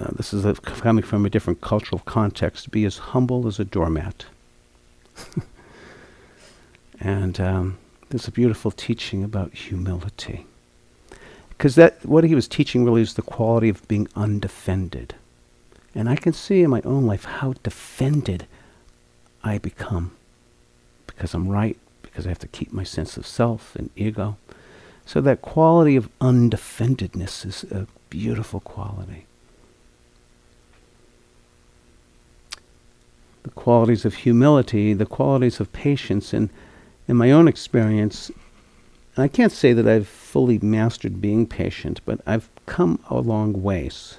uh, 0.00 0.08
this 0.16 0.32
is 0.34 0.44
a, 0.44 0.54
coming 0.54 1.04
from 1.04 1.24
a 1.24 1.30
different 1.30 1.60
cultural 1.60 2.00
context, 2.04 2.70
be 2.70 2.84
as 2.84 2.98
humble 2.98 3.46
as 3.46 3.60
a 3.60 3.64
doormat. 3.64 4.26
and 7.00 7.40
um, 7.40 7.78
there's 8.10 8.28
a 8.28 8.32
beautiful 8.32 8.70
teaching 8.70 9.22
about 9.22 9.52
humility. 9.52 10.46
Because 11.50 11.76
that 11.76 12.04
what 12.04 12.24
he 12.24 12.34
was 12.34 12.48
teaching 12.48 12.84
really 12.84 13.02
is 13.02 13.14
the 13.14 13.22
quality 13.22 13.68
of 13.68 13.86
being 13.86 14.08
undefended. 14.16 15.14
And 15.94 16.08
I 16.08 16.16
can 16.16 16.32
see 16.32 16.62
in 16.62 16.70
my 16.70 16.82
own 16.82 17.06
life 17.06 17.24
how 17.24 17.54
defended 17.62 18.46
I 19.44 19.58
become. 19.58 20.10
Because 21.06 21.34
I'm 21.34 21.48
right, 21.48 21.76
because 22.02 22.26
I 22.26 22.30
have 22.30 22.40
to 22.40 22.48
keep 22.48 22.72
my 22.72 22.82
sense 22.82 23.16
of 23.16 23.26
self 23.26 23.76
and 23.76 23.90
ego. 23.94 24.36
So 25.06 25.20
that 25.20 25.42
quality 25.42 25.94
of 25.94 26.08
undefendedness 26.20 27.46
is 27.46 27.64
a 27.70 27.86
beautiful 28.10 28.58
quality. 28.58 29.26
The 33.44 33.50
qualities 33.50 34.04
of 34.04 34.14
humility, 34.14 34.92
the 34.92 35.06
qualities 35.06 35.60
of 35.60 35.72
patience, 35.72 36.32
and 36.32 36.50
in 37.06 37.16
my 37.16 37.30
own 37.30 37.46
experience, 37.46 38.30
I 39.16 39.28
can't 39.28 39.52
say 39.52 39.72
that 39.72 39.86
I've 39.86 40.08
fully 40.08 40.58
mastered 40.58 41.20
being 41.20 41.46
patient, 41.46 42.00
but 42.04 42.20
I've 42.26 42.50
come 42.66 42.98
a 43.08 43.20
long 43.20 43.62
ways. 43.62 44.18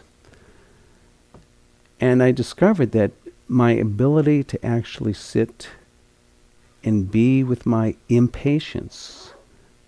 And 1.99 2.23
I 2.23 2.31
discovered 2.31 2.93
that 2.93 3.11
my 3.47 3.71
ability 3.71 4.43
to 4.45 4.65
actually 4.65 5.13
sit 5.13 5.69
and 6.83 7.11
be 7.11 7.43
with 7.43 7.65
my 7.65 7.95
impatience 8.07 9.33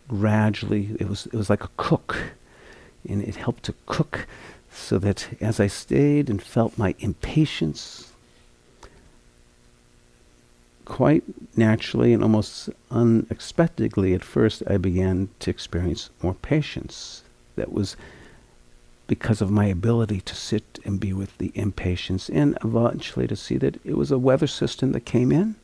gradually, 0.08 0.96
it 1.00 1.08
was, 1.08 1.26
it 1.28 1.34
was 1.34 1.50
like 1.50 1.64
a 1.64 1.70
cook. 1.78 2.34
And 3.08 3.24
it 3.24 3.36
helped 3.36 3.64
to 3.64 3.76
cook 3.86 4.28
so 4.72 4.98
that 5.00 5.30
as 5.40 5.60
I 5.60 5.68
stayed 5.68 6.30
and 6.30 6.42
felt 6.42 6.78
my 6.78 6.96
impatience, 7.00 8.12
quite 10.88 11.24
naturally 11.58 12.14
and 12.14 12.24
almost 12.24 12.70
unexpectedly 12.90 14.14
at 14.14 14.24
first, 14.24 14.64
I 14.68 14.78
began 14.78 15.28
to 15.40 15.50
experience 15.50 16.10
more 16.24 16.34
patience. 16.34 17.24
That 17.58 17.74
was 17.74 17.98
because 19.06 19.42
of 19.42 19.52
my 19.52 19.66
ability 19.66 20.22
to 20.22 20.34
sit 20.34 20.80
and 20.86 21.00
be 21.00 21.12
with 21.12 21.38
the 21.38 21.52
impatience, 21.56 22.30
and 22.30 22.58
eventually 22.64 23.28
to 23.28 23.36
see 23.36 23.58
that 23.58 23.80
it 23.86 23.98
was 23.98 24.12
a 24.12 24.18
weather 24.18 24.48
system 24.48 24.94
that 24.94 25.02
came 25.02 25.32
in. 25.32 25.56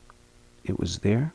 It 0.64 0.78
was 0.78 0.98
there. 0.98 1.32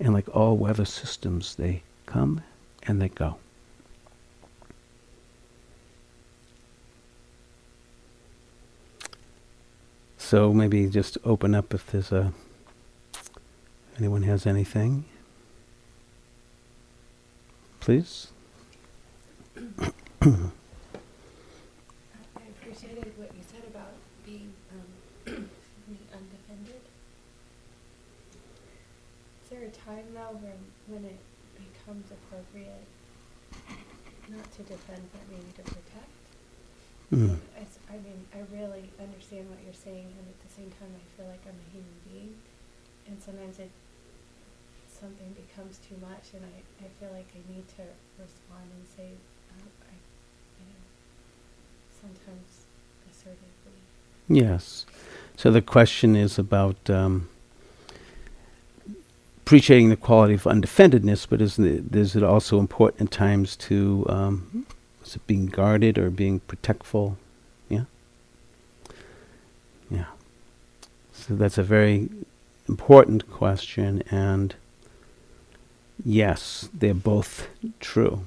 And 0.00 0.12
like 0.12 0.28
all 0.34 0.56
weather 0.56 0.84
systems, 0.84 1.54
they 1.54 1.82
come 2.06 2.42
and 2.84 3.00
they 3.00 3.08
go. 3.08 3.36
So 10.18 10.52
maybe 10.52 10.88
just 10.88 11.18
open 11.24 11.54
up 11.54 11.74
if 11.74 11.86
there's 11.86 12.12
a 12.12 12.32
anyone 14.00 14.22
has 14.22 14.46
anything. 14.46 15.04
Please. 17.80 18.28
I 19.56 19.60
appreciated 22.48 23.12
what 23.18 23.28
you 23.36 23.42
said 23.46 23.62
about 23.68 23.92
being 24.24 24.52
um, 24.72 24.88
undefended. 26.16 26.80
Is 29.44 29.50
there 29.50 29.64
a 29.64 29.70
time 29.70 30.04
though 30.14 30.36
when, 30.40 30.56
when 30.88 31.04
it 31.04 31.18
becomes 31.56 32.06
appropriate 32.10 32.86
not 34.30 34.50
to 34.52 34.62
defend 34.62 35.02
but 35.12 35.20
maybe 35.28 35.52
to 35.56 35.62
protect. 35.62 36.14
Mm. 37.12 37.36
I, 37.58 37.62
s- 37.66 37.82
I 37.90 37.94
mean, 38.00 38.24
I 38.32 38.38
really 38.54 38.88
understand 39.02 39.50
what 39.50 39.58
you're 39.66 39.74
saying, 39.74 40.06
and 40.06 40.24
at 40.30 40.38
the 40.46 40.52
same 40.54 40.70
time, 40.78 40.94
I 40.94 41.02
feel 41.18 41.26
like 41.26 41.42
I'm 41.42 41.58
a 41.58 41.68
human 41.74 41.98
being, 42.06 42.38
and 43.10 43.18
sometimes 43.20 43.58
it 43.58 43.70
something 45.00 45.34
becomes 45.34 45.78
too 45.88 45.96
much, 46.00 46.34
and 46.34 46.44
I, 46.44 46.84
I 46.84 46.88
feel 47.00 47.10
like 47.16 47.28
I 47.34 47.52
need 47.52 47.66
to 47.76 47.82
respond 48.20 48.68
and 48.76 48.86
say, 48.96 49.08
uh, 49.50 49.68
I, 49.88 49.94
you 50.60 50.66
know, 50.68 50.82
sometimes 52.00 52.66
assertively. 53.10 53.80
Yes. 54.28 54.84
So 55.36 55.50
the 55.50 55.62
question 55.62 56.14
is 56.14 56.38
about 56.38 56.90
um, 56.90 57.28
appreciating 59.38 59.88
the 59.88 59.96
quality 59.96 60.34
of 60.34 60.44
undefendedness, 60.44 61.26
but 61.28 61.40
is 61.40 61.58
it, 61.58 61.94
is 61.96 62.14
it 62.14 62.22
also 62.22 62.58
important 62.58 63.00
at 63.00 63.10
times 63.10 63.56
to 63.56 64.04
um, 64.08 64.66
is 65.02 65.16
it 65.16 65.26
being 65.26 65.46
guarded 65.46 65.96
or 65.98 66.10
being 66.10 66.40
protectful? 66.40 67.16
Yeah. 67.68 67.84
Yeah. 69.90 70.04
So 71.12 71.34
that's 71.34 71.58
a 71.58 71.62
very 71.62 72.10
important 72.68 73.30
question, 73.30 74.02
and 74.10 74.54
yes, 76.04 76.68
they're 76.72 76.94
both 76.94 77.48
true. 77.80 78.24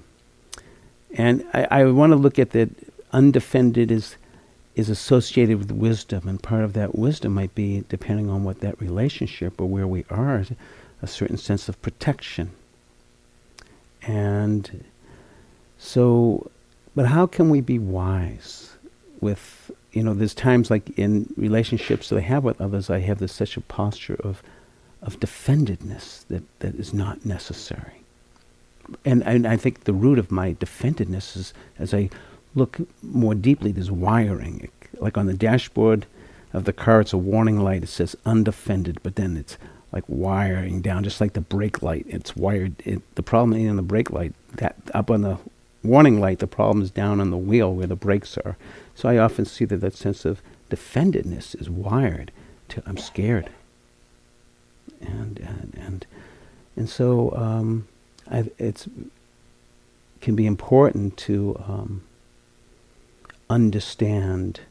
And 1.13 1.45
I, 1.53 1.67
I 1.69 1.85
want 1.85 2.11
to 2.11 2.17
look 2.17 2.39
at 2.39 2.51
that 2.51 2.69
undefended 3.11 3.91
is 3.91 4.15
is 4.75 4.89
associated 4.89 5.59
with 5.59 5.71
wisdom, 5.71 6.27
and 6.27 6.41
part 6.41 6.63
of 6.63 6.73
that 6.73 6.95
wisdom 6.95 7.31
might 7.31 7.53
be, 7.53 7.83
depending 7.89 8.27
on 8.27 8.43
what 8.43 8.59
that 8.61 8.81
relationship 8.81 9.61
or 9.61 9.67
where 9.67 9.85
we 9.85 10.03
are, 10.09 10.43
a 11.01 11.05
certain 11.05 11.37
sense 11.37 11.69
of 11.69 11.79
protection. 11.83 12.49
And 14.01 14.83
so, 15.77 16.49
but 16.95 17.05
how 17.05 17.27
can 17.27 17.51
we 17.51 17.61
be 17.61 17.77
wise 17.77 18.71
with, 19.21 19.69
you 19.91 20.01
know, 20.01 20.15
there's 20.15 20.33
times 20.33 20.71
like 20.71 20.97
in 20.97 21.31
relationships 21.37 22.09
that 22.09 22.17
I 22.17 22.21
have 22.21 22.43
with 22.43 22.59
others, 22.59 22.89
I 22.89 22.99
have 23.01 23.19
this 23.19 23.31
such 23.31 23.55
a 23.57 23.61
posture 23.61 24.19
of, 24.23 24.41
of 25.03 25.19
defendedness 25.19 26.25
that, 26.29 26.43
that 26.59 26.75
is 26.75 26.93
not 26.93 27.25
necessary. 27.25 28.03
And, 29.05 29.23
and 29.23 29.47
I 29.47 29.57
think 29.57 29.83
the 29.83 29.93
root 29.93 30.19
of 30.19 30.31
my 30.31 30.53
defendedness 30.53 31.35
is 31.35 31.53
as 31.77 31.93
I 31.93 32.09
look 32.55 32.77
more 33.01 33.35
deeply, 33.35 33.71
there's 33.71 33.91
wiring. 33.91 34.69
Like 34.97 35.17
on 35.17 35.25
the 35.25 35.33
dashboard 35.33 36.05
of 36.53 36.65
the 36.65 36.73
car, 36.73 37.01
it's 37.01 37.13
a 37.13 37.17
warning 37.17 37.59
light. 37.59 37.83
It 37.83 37.89
says 37.89 38.15
undefended, 38.25 38.99
but 39.03 39.15
then 39.15 39.37
it's 39.37 39.57
like 39.91 40.03
wiring 40.07 40.81
down, 40.81 41.03
just 41.03 41.21
like 41.21 41.33
the 41.33 41.41
brake 41.41 41.81
light. 41.81 42.05
It's 42.07 42.35
wired. 42.35 42.75
It, 42.85 43.01
the 43.15 43.23
problem 43.23 43.53
ain't 43.53 43.75
the 43.75 43.81
brake 43.81 44.11
light. 44.11 44.33
That 44.55 44.75
up 44.93 45.09
on 45.11 45.21
the 45.21 45.37
warning 45.83 46.19
light, 46.19 46.39
the 46.39 46.47
problem 46.47 46.81
is 46.81 46.91
down 46.91 47.19
on 47.19 47.29
the 47.29 47.37
wheel 47.37 47.73
where 47.73 47.87
the 47.87 47.95
brakes 47.95 48.37
are. 48.39 48.57
So 48.95 49.09
I 49.09 49.17
often 49.17 49.45
see 49.45 49.65
that 49.65 49.81
that 49.81 49.95
sense 49.95 50.25
of 50.25 50.41
defendedness 50.69 51.55
is 51.55 51.69
wired 51.69 52.31
to 52.69 52.83
I'm 52.85 52.97
scared. 52.97 53.49
And 55.01 55.39
and 55.39 55.77
and, 55.79 56.05
and 56.75 56.89
so 56.89 57.35
um, 57.35 57.87
it's 58.57 58.87
can 60.21 60.35
be 60.35 60.45
important 60.45 61.17
to 61.17 61.61
um, 61.67 62.01
understand 63.49 64.61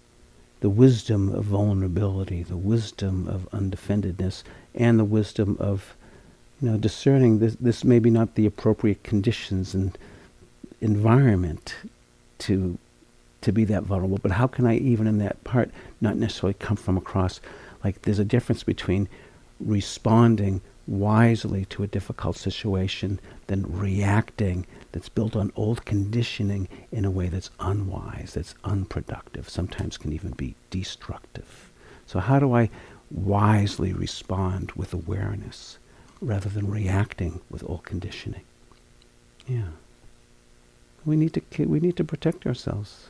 the 0.60 0.70
wisdom 0.70 1.28
of 1.28 1.44
vulnerability, 1.44 2.42
the 2.42 2.56
wisdom 2.56 3.28
of 3.28 3.48
undefendedness, 3.52 4.42
and 4.74 4.98
the 4.98 5.04
wisdom 5.04 5.56
of 5.60 5.94
you 6.60 6.70
know 6.70 6.78
discerning 6.78 7.38
this 7.38 7.56
this 7.60 7.84
may 7.84 7.98
be 7.98 8.10
not 8.10 8.34
the 8.34 8.46
appropriate 8.46 9.02
conditions 9.02 9.74
and 9.74 9.98
environment 10.80 11.74
to 12.38 12.78
to 13.42 13.52
be 13.52 13.64
that 13.64 13.82
vulnerable. 13.82 14.18
But 14.22 14.32
how 14.32 14.46
can 14.46 14.66
I 14.66 14.76
even 14.76 15.06
in 15.06 15.18
that 15.18 15.42
part 15.44 15.70
not 16.00 16.16
necessarily 16.16 16.54
come 16.54 16.76
from 16.76 16.96
across 16.96 17.40
like 17.84 18.02
there's 18.02 18.20
a 18.20 18.24
difference 18.24 18.62
between 18.62 19.08
responding 19.64 20.60
wisely 20.86 21.64
to 21.66 21.82
a 21.82 21.86
difficult 21.86 22.36
situation 22.36 23.20
than 23.46 23.78
reacting 23.78 24.66
that's 24.90 25.08
built 25.08 25.36
on 25.36 25.52
old 25.56 25.84
conditioning 25.84 26.68
in 26.90 27.04
a 27.04 27.10
way 27.10 27.28
that's 27.28 27.50
unwise, 27.60 28.34
that's 28.34 28.54
unproductive, 28.64 29.48
sometimes 29.48 29.96
can 29.96 30.12
even 30.12 30.32
be 30.32 30.54
destructive. 30.70 31.70
So, 32.06 32.20
how 32.20 32.38
do 32.38 32.54
I 32.54 32.68
wisely 33.10 33.92
respond 33.92 34.72
with 34.72 34.92
awareness 34.92 35.78
rather 36.20 36.48
than 36.48 36.70
reacting 36.70 37.40
with 37.50 37.64
old 37.64 37.84
conditioning? 37.84 38.42
Yeah. 39.46 39.72
We 41.04 41.16
need 41.16 41.34
to, 41.34 41.64
we 41.64 41.80
need 41.80 41.96
to 41.96 42.04
protect 42.04 42.46
ourselves. 42.46 43.08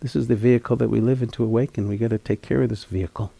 This 0.00 0.16
is 0.16 0.28
the 0.28 0.36
vehicle 0.36 0.76
that 0.76 0.90
we 0.90 1.00
live 1.00 1.22
in 1.22 1.28
to 1.30 1.44
awaken. 1.44 1.88
We've 1.88 2.00
got 2.00 2.10
to 2.10 2.18
take 2.18 2.42
care 2.42 2.62
of 2.62 2.68
this 2.68 2.84
vehicle 2.84 3.32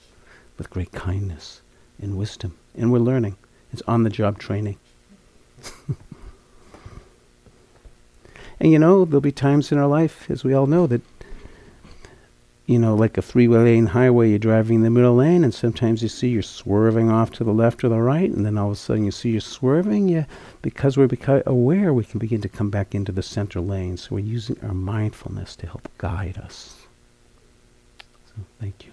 with 0.59 0.70
great 0.70 0.92
kindness 0.92 1.61
and 2.00 2.16
wisdom. 2.16 2.57
And 2.76 2.92
we're 2.92 2.98
learning. 2.98 3.36
It's 3.72 3.82
on 3.86 4.05
the 4.05 4.11
job 4.11 4.38
training. 4.38 4.78
and 8.61 8.70
you 8.70 8.78
know, 8.78 9.05
there'll 9.05 9.20
be 9.20 9.32
times 9.32 9.72
in 9.72 9.78
our 9.78 9.86
life, 9.86 10.30
as 10.30 10.44
we 10.44 10.55
all 10.55 10.66
know, 10.66 10.86
that, 10.86 11.02
you 12.66 12.78
know, 12.78 12.94
like 12.94 13.18
a 13.18 13.22
three 13.22 13.48
lane 13.48 13.86
highway, 13.86 14.30
you're 14.30 14.38
driving 14.38 14.76
in 14.76 14.82
the 14.82 14.90
middle 14.90 15.16
lane, 15.16 15.44
and 15.44 15.52
sometimes 15.52 16.02
you 16.02 16.09
see 16.09 16.28
you're 16.28 16.42
swerving 16.42 17.11
off 17.11 17.30
to 17.32 17.44
the 17.44 17.52
left 17.52 17.84
or 17.84 17.88
the 17.88 18.00
right, 18.00 18.30
and 18.30 18.46
then 18.46 18.57
all 18.57 18.68
of 18.68 18.72
a 18.72 18.76
sudden 18.76 19.05
you 19.05 19.11
see 19.11 19.30
you're 19.30 19.40
swerving. 19.40 20.09
Yeah, 20.09 20.24
because 20.62 20.96
we're 20.96 21.09
beca- 21.09 21.44
aware, 21.44 21.92
we 21.92 22.05
can 22.05 22.18
begin 22.18 22.40
to 22.42 22.48
come 22.48 22.70
back 22.70 22.94
into 22.94 23.12
the 23.12 23.22
center 23.22 23.61
lane. 23.61 23.96
So 23.96 24.14
we're 24.14 24.20
using 24.20 24.57
our 24.62 24.74
mindfulness 24.74 25.57
to 25.57 25.66
help 25.66 25.88
guide 25.98 26.38
us. 26.38 26.86
So 28.26 28.42
thank 28.61 28.86
you. 28.86 28.92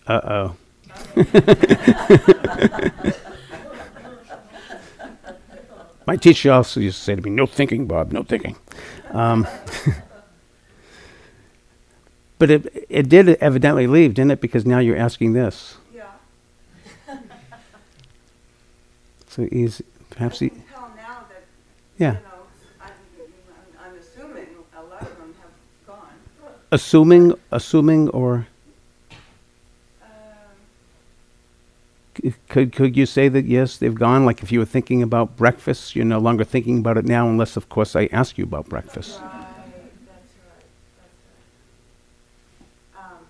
Uh 0.11 0.19
oh. 0.25 0.55
My 6.05 6.17
teacher 6.17 6.51
also 6.51 6.81
used 6.81 6.97
to 6.97 7.03
say 7.03 7.15
to 7.15 7.21
me, 7.21 7.29
"No 7.29 7.45
thinking, 7.45 7.87
Bob. 7.87 8.11
No 8.11 8.23
thinking." 8.23 8.57
Um, 9.11 9.47
but 12.39 12.51
it 12.51 12.85
it 12.89 13.07
did 13.07 13.29
evidently 13.35 13.87
leave, 13.87 14.15
didn't 14.15 14.31
it? 14.31 14.41
Because 14.41 14.65
now 14.65 14.79
you're 14.79 14.97
asking 14.97 15.31
this. 15.31 15.77
Yeah. 15.95 16.11
so 19.29 19.47
he's 19.49 19.81
perhaps 20.09 20.39
he. 20.39 20.51
yeah. 21.97 21.99
You 21.99 22.07
know, 22.15 22.19
assuming, 26.73 27.33
assuming, 27.51 28.09
or 28.09 28.47
could 32.49 32.73
could 32.73 32.97
you 32.97 33.05
say 33.05 33.29
that 33.29 33.45
yes, 33.45 33.77
they've 33.77 33.95
gone? 33.95 34.25
Like 34.25 34.43
if 34.43 34.51
you 34.51 34.59
were 34.59 34.65
thinking 34.65 35.01
about 35.01 35.37
breakfast, 35.37 35.95
you're 35.95 36.05
no 36.05 36.19
longer 36.19 36.43
thinking 36.43 36.79
about 36.79 36.97
it 36.97 37.05
now, 37.05 37.27
unless 37.29 37.55
of 37.57 37.69
course 37.69 37.95
I 37.95 38.09
ask 38.11 38.37
you 38.37 38.43
about 38.43 38.67
breakfast. 38.67 39.19
Right. 39.21 39.31
That's 39.31 39.43
right. 39.65 39.91
That's 40.07 40.33
right. 42.95 43.03
Um, 43.03 43.25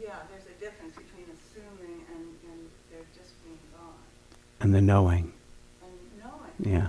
yeah, 0.00 0.16
there's 0.30 0.46
a 0.46 0.60
difference 0.60 0.94
between 0.94 1.26
assuming 1.30 2.04
and, 2.14 2.26
and 2.50 2.70
they're 2.90 3.06
just 3.14 3.32
being 3.44 3.58
gone. 3.76 3.94
And 4.60 4.74
the 4.74 4.80
knowing. 4.80 5.32
And 5.82 6.22
knowing. 6.22 6.74
Yeah. 6.74 6.88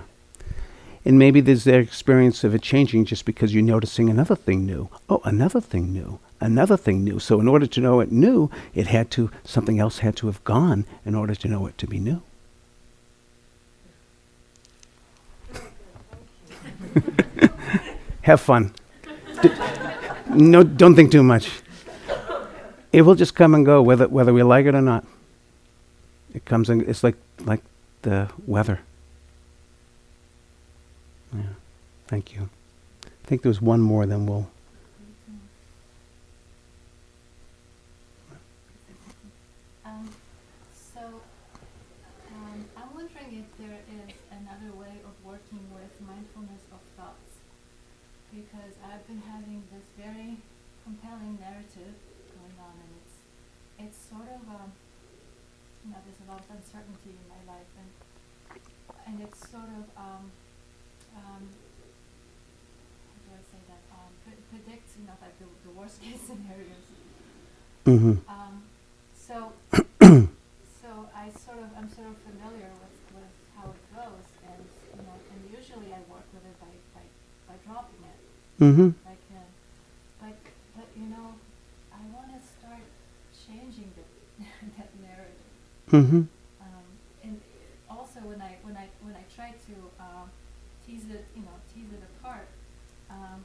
And 1.06 1.18
maybe 1.18 1.40
there's 1.40 1.64
that 1.64 1.80
experience 1.80 2.44
of 2.44 2.54
it 2.54 2.62
changing 2.62 3.04
just 3.04 3.26
because 3.26 3.54
you're 3.54 3.62
noticing 3.62 4.08
another 4.08 4.34
thing 4.34 4.64
new. 4.64 4.88
Oh, 5.08 5.20
another 5.24 5.60
thing 5.60 5.92
new. 5.92 6.18
Another 6.44 6.76
thing 6.76 7.02
new. 7.02 7.18
So 7.18 7.40
in 7.40 7.48
order 7.48 7.66
to 7.66 7.80
know 7.80 8.00
it 8.00 8.12
new, 8.12 8.50
it 8.74 8.88
had 8.88 9.10
to 9.12 9.30
something 9.44 9.80
else 9.80 10.00
had 10.00 10.14
to 10.16 10.26
have 10.26 10.44
gone 10.44 10.84
in 11.06 11.14
order 11.14 11.34
to 11.34 11.48
know 11.48 11.66
it 11.66 11.78
to 11.78 11.86
be 11.86 11.98
new. 11.98 12.20
have 18.22 18.42
fun. 18.42 18.74
No, 20.28 20.62
don't 20.62 20.94
think 20.94 21.10
too 21.10 21.22
much. 21.22 21.48
It 22.92 23.02
will 23.02 23.14
just 23.14 23.34
come 23.34 23.54
and 23.54 23.64
go, 23.64 23.80
whether 23.80 24.06
whether 24.08 24.34
we 24.34 24.42
like 24.42 24.66
it 24.66 24.74
or 24.74 24.82
not. 24.82 25.06
It 26.34 26.44
comes 26.44 26.68
and 26.68 26.82
it's 26.82 27.02
like 27.02 27.16
like 27.40 27.62
the 28.02 28.28
weather. 28.46 28.80
Yeah. 31.32 31.54
Thank 32.06 32.34
you. 32.34 32.50
I 33.06 33.26
think 33.26 33.40
there's 33.40 33.62
one 33.62 33.80
more, 33.80 34.04
then 34.04 34.26
we'll. 34.26 34.46
Um, 39.84 40.08
so, 40.72 41.00
um, 41.00 42.64
I'm 42.76 42.90
wondering 42.94 43.44
if 43.44 43.48
there 43.60 43.76
is 43.84 44.14
another 44.32 44.72
way 44.80 44.96
of 45.04 45.12
working 45.24 45.60
with 45.76 45.92
mindfulness 46.00 46.64
of 46.72 46.80
thoughts. 46.96 47.44
Because 48.32 48.74
I've 48.80 49.06
been 49.06 49.22
having 49.28 49.62
this 49.70 49.84
very 49.96 50.36
compelling 50.84 51.38
narrative 51.40 51.94
going 52.32 52.56
on, 52.58 52.74
and 52.80 52.90
it's 53.00 53.16
it's 53.84 53.98
sort 54.08 54.28
of 54.28 54.40
um, 54.48 54.72
you 55.84 55.92
know 55.92 56.00
there's 56.04 56.20
a 56.24 56.32
lot 56.32 56.40
of 56.40 56.43
uncertainty 56.54 57.18
in 57.18 57.26
my 57.26 57.42
life, 57.50 57.70
and 57.78 57.90
and 59.06 59.20
it's 59.20 59.38
sort 59.50 59.68
of 59.74 59.84
um, 59.98 60.30
um, 61.16 61.42
how 63.10 63.18
do 63.22 63.28
I 63.34 63.42
say 63.42 63.60
that, 63.68 63.82
um, 63.94 64.10
pre- 64.24 64.42
predicts, 64.50 64.96
you 64.98 65.06
know, 65.06 65.16
like 65.20 65.36
the, 65.38 65.46
the 65.66 65.72
worst 65.74 66.02
case 66.02 66.20
scenarios. 66.26 66.86
Mm-hmm. 67.86 68.16
Um, 68.28 68.62
so, 69.12 69.52
so 70.80 70.88
I 71.14 71.28
sort 71.30 71.60
of, 71.60 71.68
I'm 71.76 71.88
sort 71.92 72.08
of 72.08 72.16
familiar 72.24 72.70
with, 72.80 72.96
with 73.12 73.32
how 73.56 73.70
it 73.70 73.84
goes, 73.92 74.28
and 74.48 74.64
you 74.96 75.02
know, 75.04 75.16
and 75.32 75.40
usually 75.52 75.92
I 75.92 76.00
work 76.08 76.26
with 76.32 76.44
it 76.44 76.56
by, 76.60 76.72
by, 76.96 77.04
by 77.48 77.56
dropping 77.66 78.02
it. 78.08 78.20
Mm-hmm. 78.62 78.88
I 79.04 79.16
can, 79.28 79.48
but, 80.20 80.36
but 80.76 80.88
you 80.96 81.08
know, 81.10 81.36
I 81.92 82.00
want 82.14 82.32
to 82.32 82.40
start 82.40 82.84
changing 83.34 83.92
the, 83.96 84.04
that 84.78 84.90
narrative. 85.02 85.44
Mm-hmm. 85.92 86.22
Um, 86.64 86.86
and 87.22 87.40
also 87.90 88.20
when 88.20 88.40
I 88.40 88.56
when 88.62 88.76
I 88.76 88.88
when 89.02 89.14
I 89.14 89.24
try 89.34 89.52
to 89.52 89.74
uh, 90.00 90.26
tease 90.86 91.04
it, 91.10 91.24
you 91.44 91.50
know, 91.52 91.60
tease 91.68 91.92
it 91.92 92.02
apart, 92.16 92.48
um, 93.10 93.44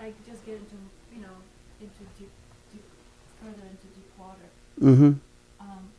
I 0.00 0.12
just 0.24 0.44
get 0.46 0.56
into, 0.56 0.76
you 1.12 1.20
know, 1.20 1.36
into 1.80 2.02
deep, 2.18 2.32
deep, 2.72 2.84
further 3.40 3.66
into 3.68 3.88
deep 3.92 4.10
water. 4.18 4.48
Mm-hmm. 4.80 5.12
Um, 5.60 5.90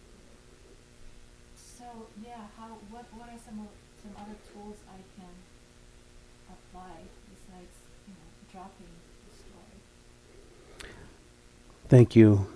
so 1.55 1.85
yeah, 2.25 2.49
how, 2.57 2.77
what, 2.89 3.05
what 3.13 3.29
are 3.29 3.39
some 3.45 3.59
of, 3.59 3.67
some 4.01 4.11
other 4.17 4.37
tools 4.51 4.77
I 4.89 4.97
can 5.19 5.29
apply 6.49 7.05
besides, 7.29 7.75
you 8.07 8.13
know, 8.13 8.27
dropping 8.51 8.89
the 9.29 9.37
story? 9.37 10.93
Thank 11.87 12.15
you. 12.15 12.47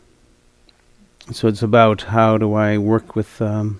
So 1.32 1.47
it's 1.47 1.61
about 1.61 2.01
how 2.03 2.38
do 2.38 2.53
I 2.55 2.79
work 2.79 3.15
with, 3.15 3.41
um, 3.41 3.79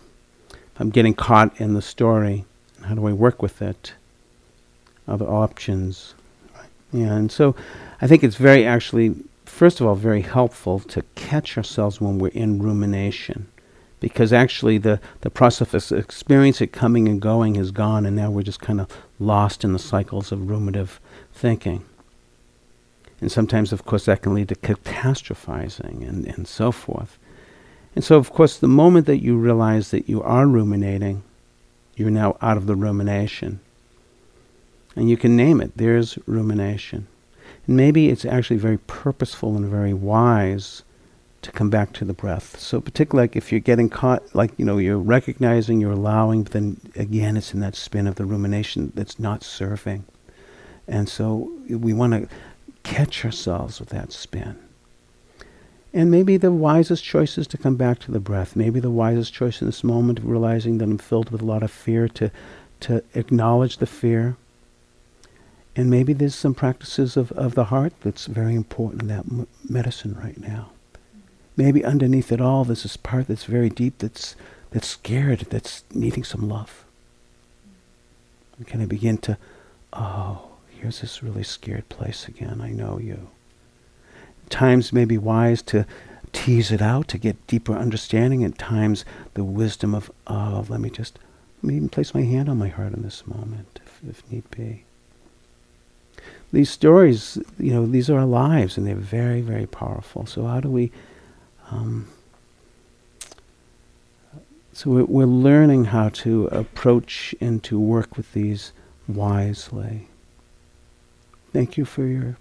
I'm 0.77 0.91
getting 0.91 1.15
caught 1.15 1.59
in 1.59 1.73
the 1.73 1.81
story, 1.81 2.45
how 2.85 2.95
do 2.95 3.07
I 3.07 3.13
work 3.13 3.41
with 3.41 3.61
it? 3.61 3.93
Other 5.07 5.25
options. 5.25 6.13
Yeah, 6.93 7.13
and 7.13 7.31
so 7.31 7.55
I 8.01 8.07
think 8.07 8.23
it's 8.23 8.35
very 8.35 8.65
actually, 8.65 9.15
first 9.45 9.79
of 9.79 9.87
all, 9.87 9.95
very 9.95 10.21
helpful 10.21 10.79
to 10.79 11.03
catch 11.15 11.57
ourselves 11.57 12.01
when 12.01 12.19
we're 12.19 12.29
in 12.29 12.61
rumination, 12.61 13.47
because 13.99 14.33
actually 14.33 14.77
the, 14.77 14.99
the 15.21 15.29
process 15.29 15.91
of 15.91 15.99
experience 15.99 16.59
it 16.59 16.71
coming 16.73 17.07
and 17.07 17.21
going 17.21 17.55
is 17.55 17.71
gone, 17.71 18.05
and 18.05 18.15
now 18.15 18.29
we're 18.29 18.41
just 18.41 18.59
kind 18.59 18.81
of 18.81 18.89
lost 19.19 19.63
in 19.63 19.73
the 19.73 19.79
cycles 19.79 20.31
of 20.31 20.49
ruminative 20.49 20.99
thinking. 21.33 21.85
And 23.21 23.31
sometimes, 23.31 23.71
of 23.71 23.85
course, 23.85 24.05
that 24.05 24.23
can 24.23 24.33
lead 24.33 24.49
to 24.49 24.55
catastrophizing 24.55 26.07
and, 26.07 26.25
and 26.25 26.47
so 26.47 26.71
forth. 26.71 27.19
And 27.95 28.03
so, 28.03 28.17
of 28.17 28.31
course, 28.31 28.57
the 28.57 28.67
moment 28.67 29.05
that 29.05 29.21
you 29.21 29.37
realize 29.37 29.91
that 29.91 30.09
you 30.09 30.23
are 30.23 30.47
ruminating, 30.47 31.23
you're 31.95 32.09
now 32.09 32.37
out 32.41 32.57
of 32.57 32.65
the 32.65 32.75
rumination. 32.75 33.59
And 34.95 35.09
you 35.09 35.17
can 35.17 35.35
name 35.35 35.61
it. 35.61 35.71
There's 35.75 36.17
rumination. 36.25 37.07
And 37.67 37.77
maybe 37.77 38.09
it's 38.09 38.25
actually 38.25 38.57
very 38.57 38.77
purposeful 38.77 39.55
and 39.55 39.65
very 39.65 39.93
wise 39.93 40.83
to 41.41 41.51
come 41.51 41.69
back 41.69 41.93
to 41.93 42.05
the 42.05 42.13
breath. 42.13 42.59
So 42.59 42.79
particularly 42.79 43.23
like 43.23 43.35
if 43.35 43.51
you're 43.51 43.61
getting 43.61 43.89
caught, 43.89 44.35
like, 44.35 44.51
you 44.57 44.65
know, 44.65 44.77
you're 44.77 44.97
recognizing, 44.97 45.81
you're 45.81 45.91
allowing, 45.91 46.43
but 46.43 46.53
then 46.53 46.79
again 46.95 47.37
it's 47.37 47.53
in 47.53 47.59
that 47.61 47.75
spin 47.75 48.07
of 48.07 48.15
the 48.15 48.25
rumination 48.25 48.91
that's 48.95 49.19
not 49.19 49.43
serving. 49.43 50.05
And 50.87 51.09
so 51.09 51.51
we 51.69 51.93
want 51.93 52.13
to 52.13 52.35
catch 52.83 53.25
ourselves 53.25 53.79
with 53.79 53.89
that 53.89 54.11
spin. 54.11 54.57
And 55.93 56.09
maybe 56.09 56.37
the 56.37 56.51
wisest 56.51 57.03
choice 57.03 57.37
is 57.37 57.47
to 57.47 57.57
come 57.57 57.75
back 57.75 57.99
to 57.99 58.11
the 58.11 58.19
breath. 58.19 58.55
Maybe 58.55 58.79
the 58.79 58.91
wisest 58.91 59.33
choice 59.33 59.61
in 59.61 59.67
this 59.67 59.83
moment 59.83 60.19
of 60.19 60.25
realizing 60.25 60.77
that 60.77 60.85
I'm 60.85 60.97
filled 60.97 61.31
with 61.31 61.41
a 61.41 61.45
lot 61.45 61.63
of 61.63 61.71
fear 61.71 62.07
to, 62.09 62.31
to 62.81 63.03
acknowledge 63.13 63.77
the 63.77 63.85
fear. 63.85 64.37
And 65.76 65.89
maybe 65.89 66.13
there's 66.13 66.36
some 66.36 66.53
practices 66.53 67.15
of, 67.15 67.32
of 67.32 67.55
the 67.55 67.65
heart 67.65 67.93
that's 68.01 68.26
very 68.26 68.55
important 68.55 69.03
in 69.03 69.07
that 69.07 69.26
m- 69.26 69.47
medicine 69.67 70.15
right 70.22 70.38
now. 70.38 70.72
Maybe 71.55 71.86
underneath 71.86 72.32
it 72.32 72.41
all, 72.41 72.65
there's 72.65 72.84
this 72.84 72.97
part 72.97 73.28
that's 73.28 73.45
very 73.45 73.69
deep 73.69 73.99
that's, 73.99 74.36
that's 74.72 74.88
scared, 74.88 75.41
that's 75.49 75.84
needing 75.93 76.24
some 76.24 76.49
love. 76.49 76.84
And 78.57 78.67
can 78.67 78.82
I 78.82 78.86
begin 78.86 79.17
to, 79.19 79.38
oh, 79.93 80.49
here's 80.69 81.01
this 81.01 81.24
really 81.24 81.43
scared 81.43 81.88
place 81.89 82.28
again. 82.28 82.59
I 82.61 82.72
know 82.72 82.99
you. 82.99 83.30
Times 84.49 84.91
may 84.91 85.05
be 85.05 85.17
wise 85.17 85.61
to 85.63 85.86
tease 86.34 86.72
it 86.72 86.82
out 86.82 87.07
to 87.09 87.17
get 87.17 87.47
deeper 87.47 87.74
understanding. 87.74 88.43
At 88.43 88.57
times, 88.57 89.05
the 89.34 89.43
wisdom 89.43 89.95
of, 89.95 90.11
oh, 90.28 90.65
let 90.67 90.82
me 90.82 90.89
just, 90.89 91.17
let 91.61 91.69
me 91.69 91.76
even 91.78 91.89
place 91.89 92.13
my 92.13 92.24
hand 92.24 92.49
on 92.49 92.57
my 92.57 92.67
heart 92.67 92.93
in 92.93 93.03
this 93.03 93.26
moment, 93.26 93.80
if, 93.86 94.09
if 94.09 94.32
need 94.32 94.49
be. 94.51 94.84
These 96.53 96.69
stories, 96.69 97.37
you 97.57 97.73
know, 97.73 97.85
these 97.85 98.09
are 98.09 98.19
our 98.19 98.25
lives, 98.25 98.77
and 98.77 98.85
they're 98.85 98.95
very, 98.95 99.41
very 99.41 99.65
powerful. 99.65 100.25
So 100.25 100.45
how 100.45 100.59
do 100.59 100.69
we 100.69 100.91
um, 101.71 102.07
so 104.73 104.89
we're, 104.89 105.05
we're 105.05 105.25
learning 105.25 105.85
how 105.85 106.09
to 106.09 106.47
approach 106.47 107.35
and 107.41 107.63
to 107.63 107.79
work 107.79 108.17
with 108.17 108.33
these 108.33 108.71
wisely. 109.07 110.07
Thank 111.53 111.77
you 111.77 111.85
for 111.85 112.05
your 112.05 112.37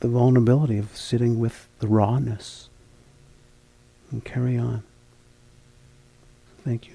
the 0.00 0.08
vulnerability 0.08 0.78
of 0.78 0.96
sitting 0.96 1.40
with 1.40 1.66
the 1.80 1.88
rawness 1.88 2.68
and 4.12 4.24
carry 4.24 4.56
on. 4.56 4.84
Thank 6.64 6.86
you. 6.86 6.94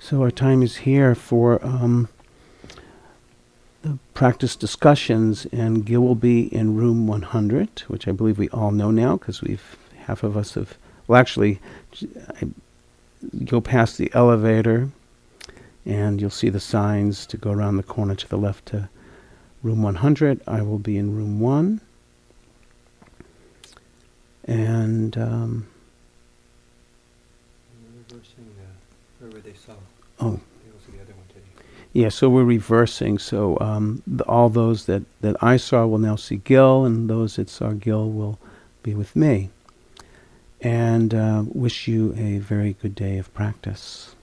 So 0.00 0.20
our 0.22 0.32
time 0.32 0.62
is 0.62 0.78
here 0.78 1.14
for 1.14 1.64
um, 1.64 2.08
the 3.82 3.98
practice 4.14 4.56
discussions, 4.56 5.46
and 5.52 5.84
Gil 5.84 6.00
will 6.00 6.14
be 6.14 6.52
in 6.54 6.76
room 6.76 7.06
100, 7.06 7.80
which 7.88 8.08
I 8.08 8.12
believe 8.12 8.38
we 8.38 8.48
all 8.50 8.70
know 8.70 8.90
now 8.90 9.16
because 9.16 9.42
we've 9.42 9.76
half 10.06 10.22
of 10.22 10.36
us 10.36 10.54
have. 10.54 10.76
Well, 11.06 11.20
actually, 11.20 11.60
I 12.40 12.48
go 13.44 13.60
past 13.60 13.98
the 13.98 14.10
elevator, 14.14 14.90
and 15.86 16.20
you'll 16.20 16.30
see 16.30 16.48
the 16.48 16.60
signs 16.60 17.26
to 17.26 17.36
go 17.36 17.50
around 17.50 17.76
the 17.76 17.82
corner 17.82 18.14
to 18.14 18.28
the 18.28 18.36
left 18.36 18.66
to 18.66 18.88
room 19.62 19.82
100. 19.82 20.40
I 20.46 20.62
will 20.62 20.78
be 20.78 20.96
in 20.96 21.16
room 21.16 21.40
one, 21.40 21.80
and. 24.44 25.16
Um, 25.16 25.68
reversing 28.10 28.46
the, 28.56 29.24
wherever 29.24 29.40
they 29.40 29.54
saw. 29.54 29.74
Oh, 30.20 30.40
yeah, 31.98 32.10
so 32.10 32.30
we're 32.30 32.44
reversing. 32.44 33.18
So 33.18 33.58
um, 33.60 34.04
the, 34.06 34.22
all 34.26 34.48
those 34.48 34.86
that, 34.86 35.02
that 35.20 35.34
I 35.42 35.56
saw 35.56 35.84
will 35.84 35.98
now 35.98 36.14
see 36.14 36.36
Gil, 36.36 36.84
and 36.84 37.10
those 37.10 37.34
that 37.36 37.50
saw 37.50 37.72
Gil 37.72 38.08
will 38.08 38.38
be 38.84 38.94
with 38.94 39.16
me. 39.16 39.50
And 40.60 41.12
uh, 41.12 41.42
wish 41.48 41.88
you 41.88 42.14
a 42.16 42.38
very 42.38 42.74
good 42.74 42.94
day 42.94 43.18
of 43.18 43.34
practice. 43.34 44.14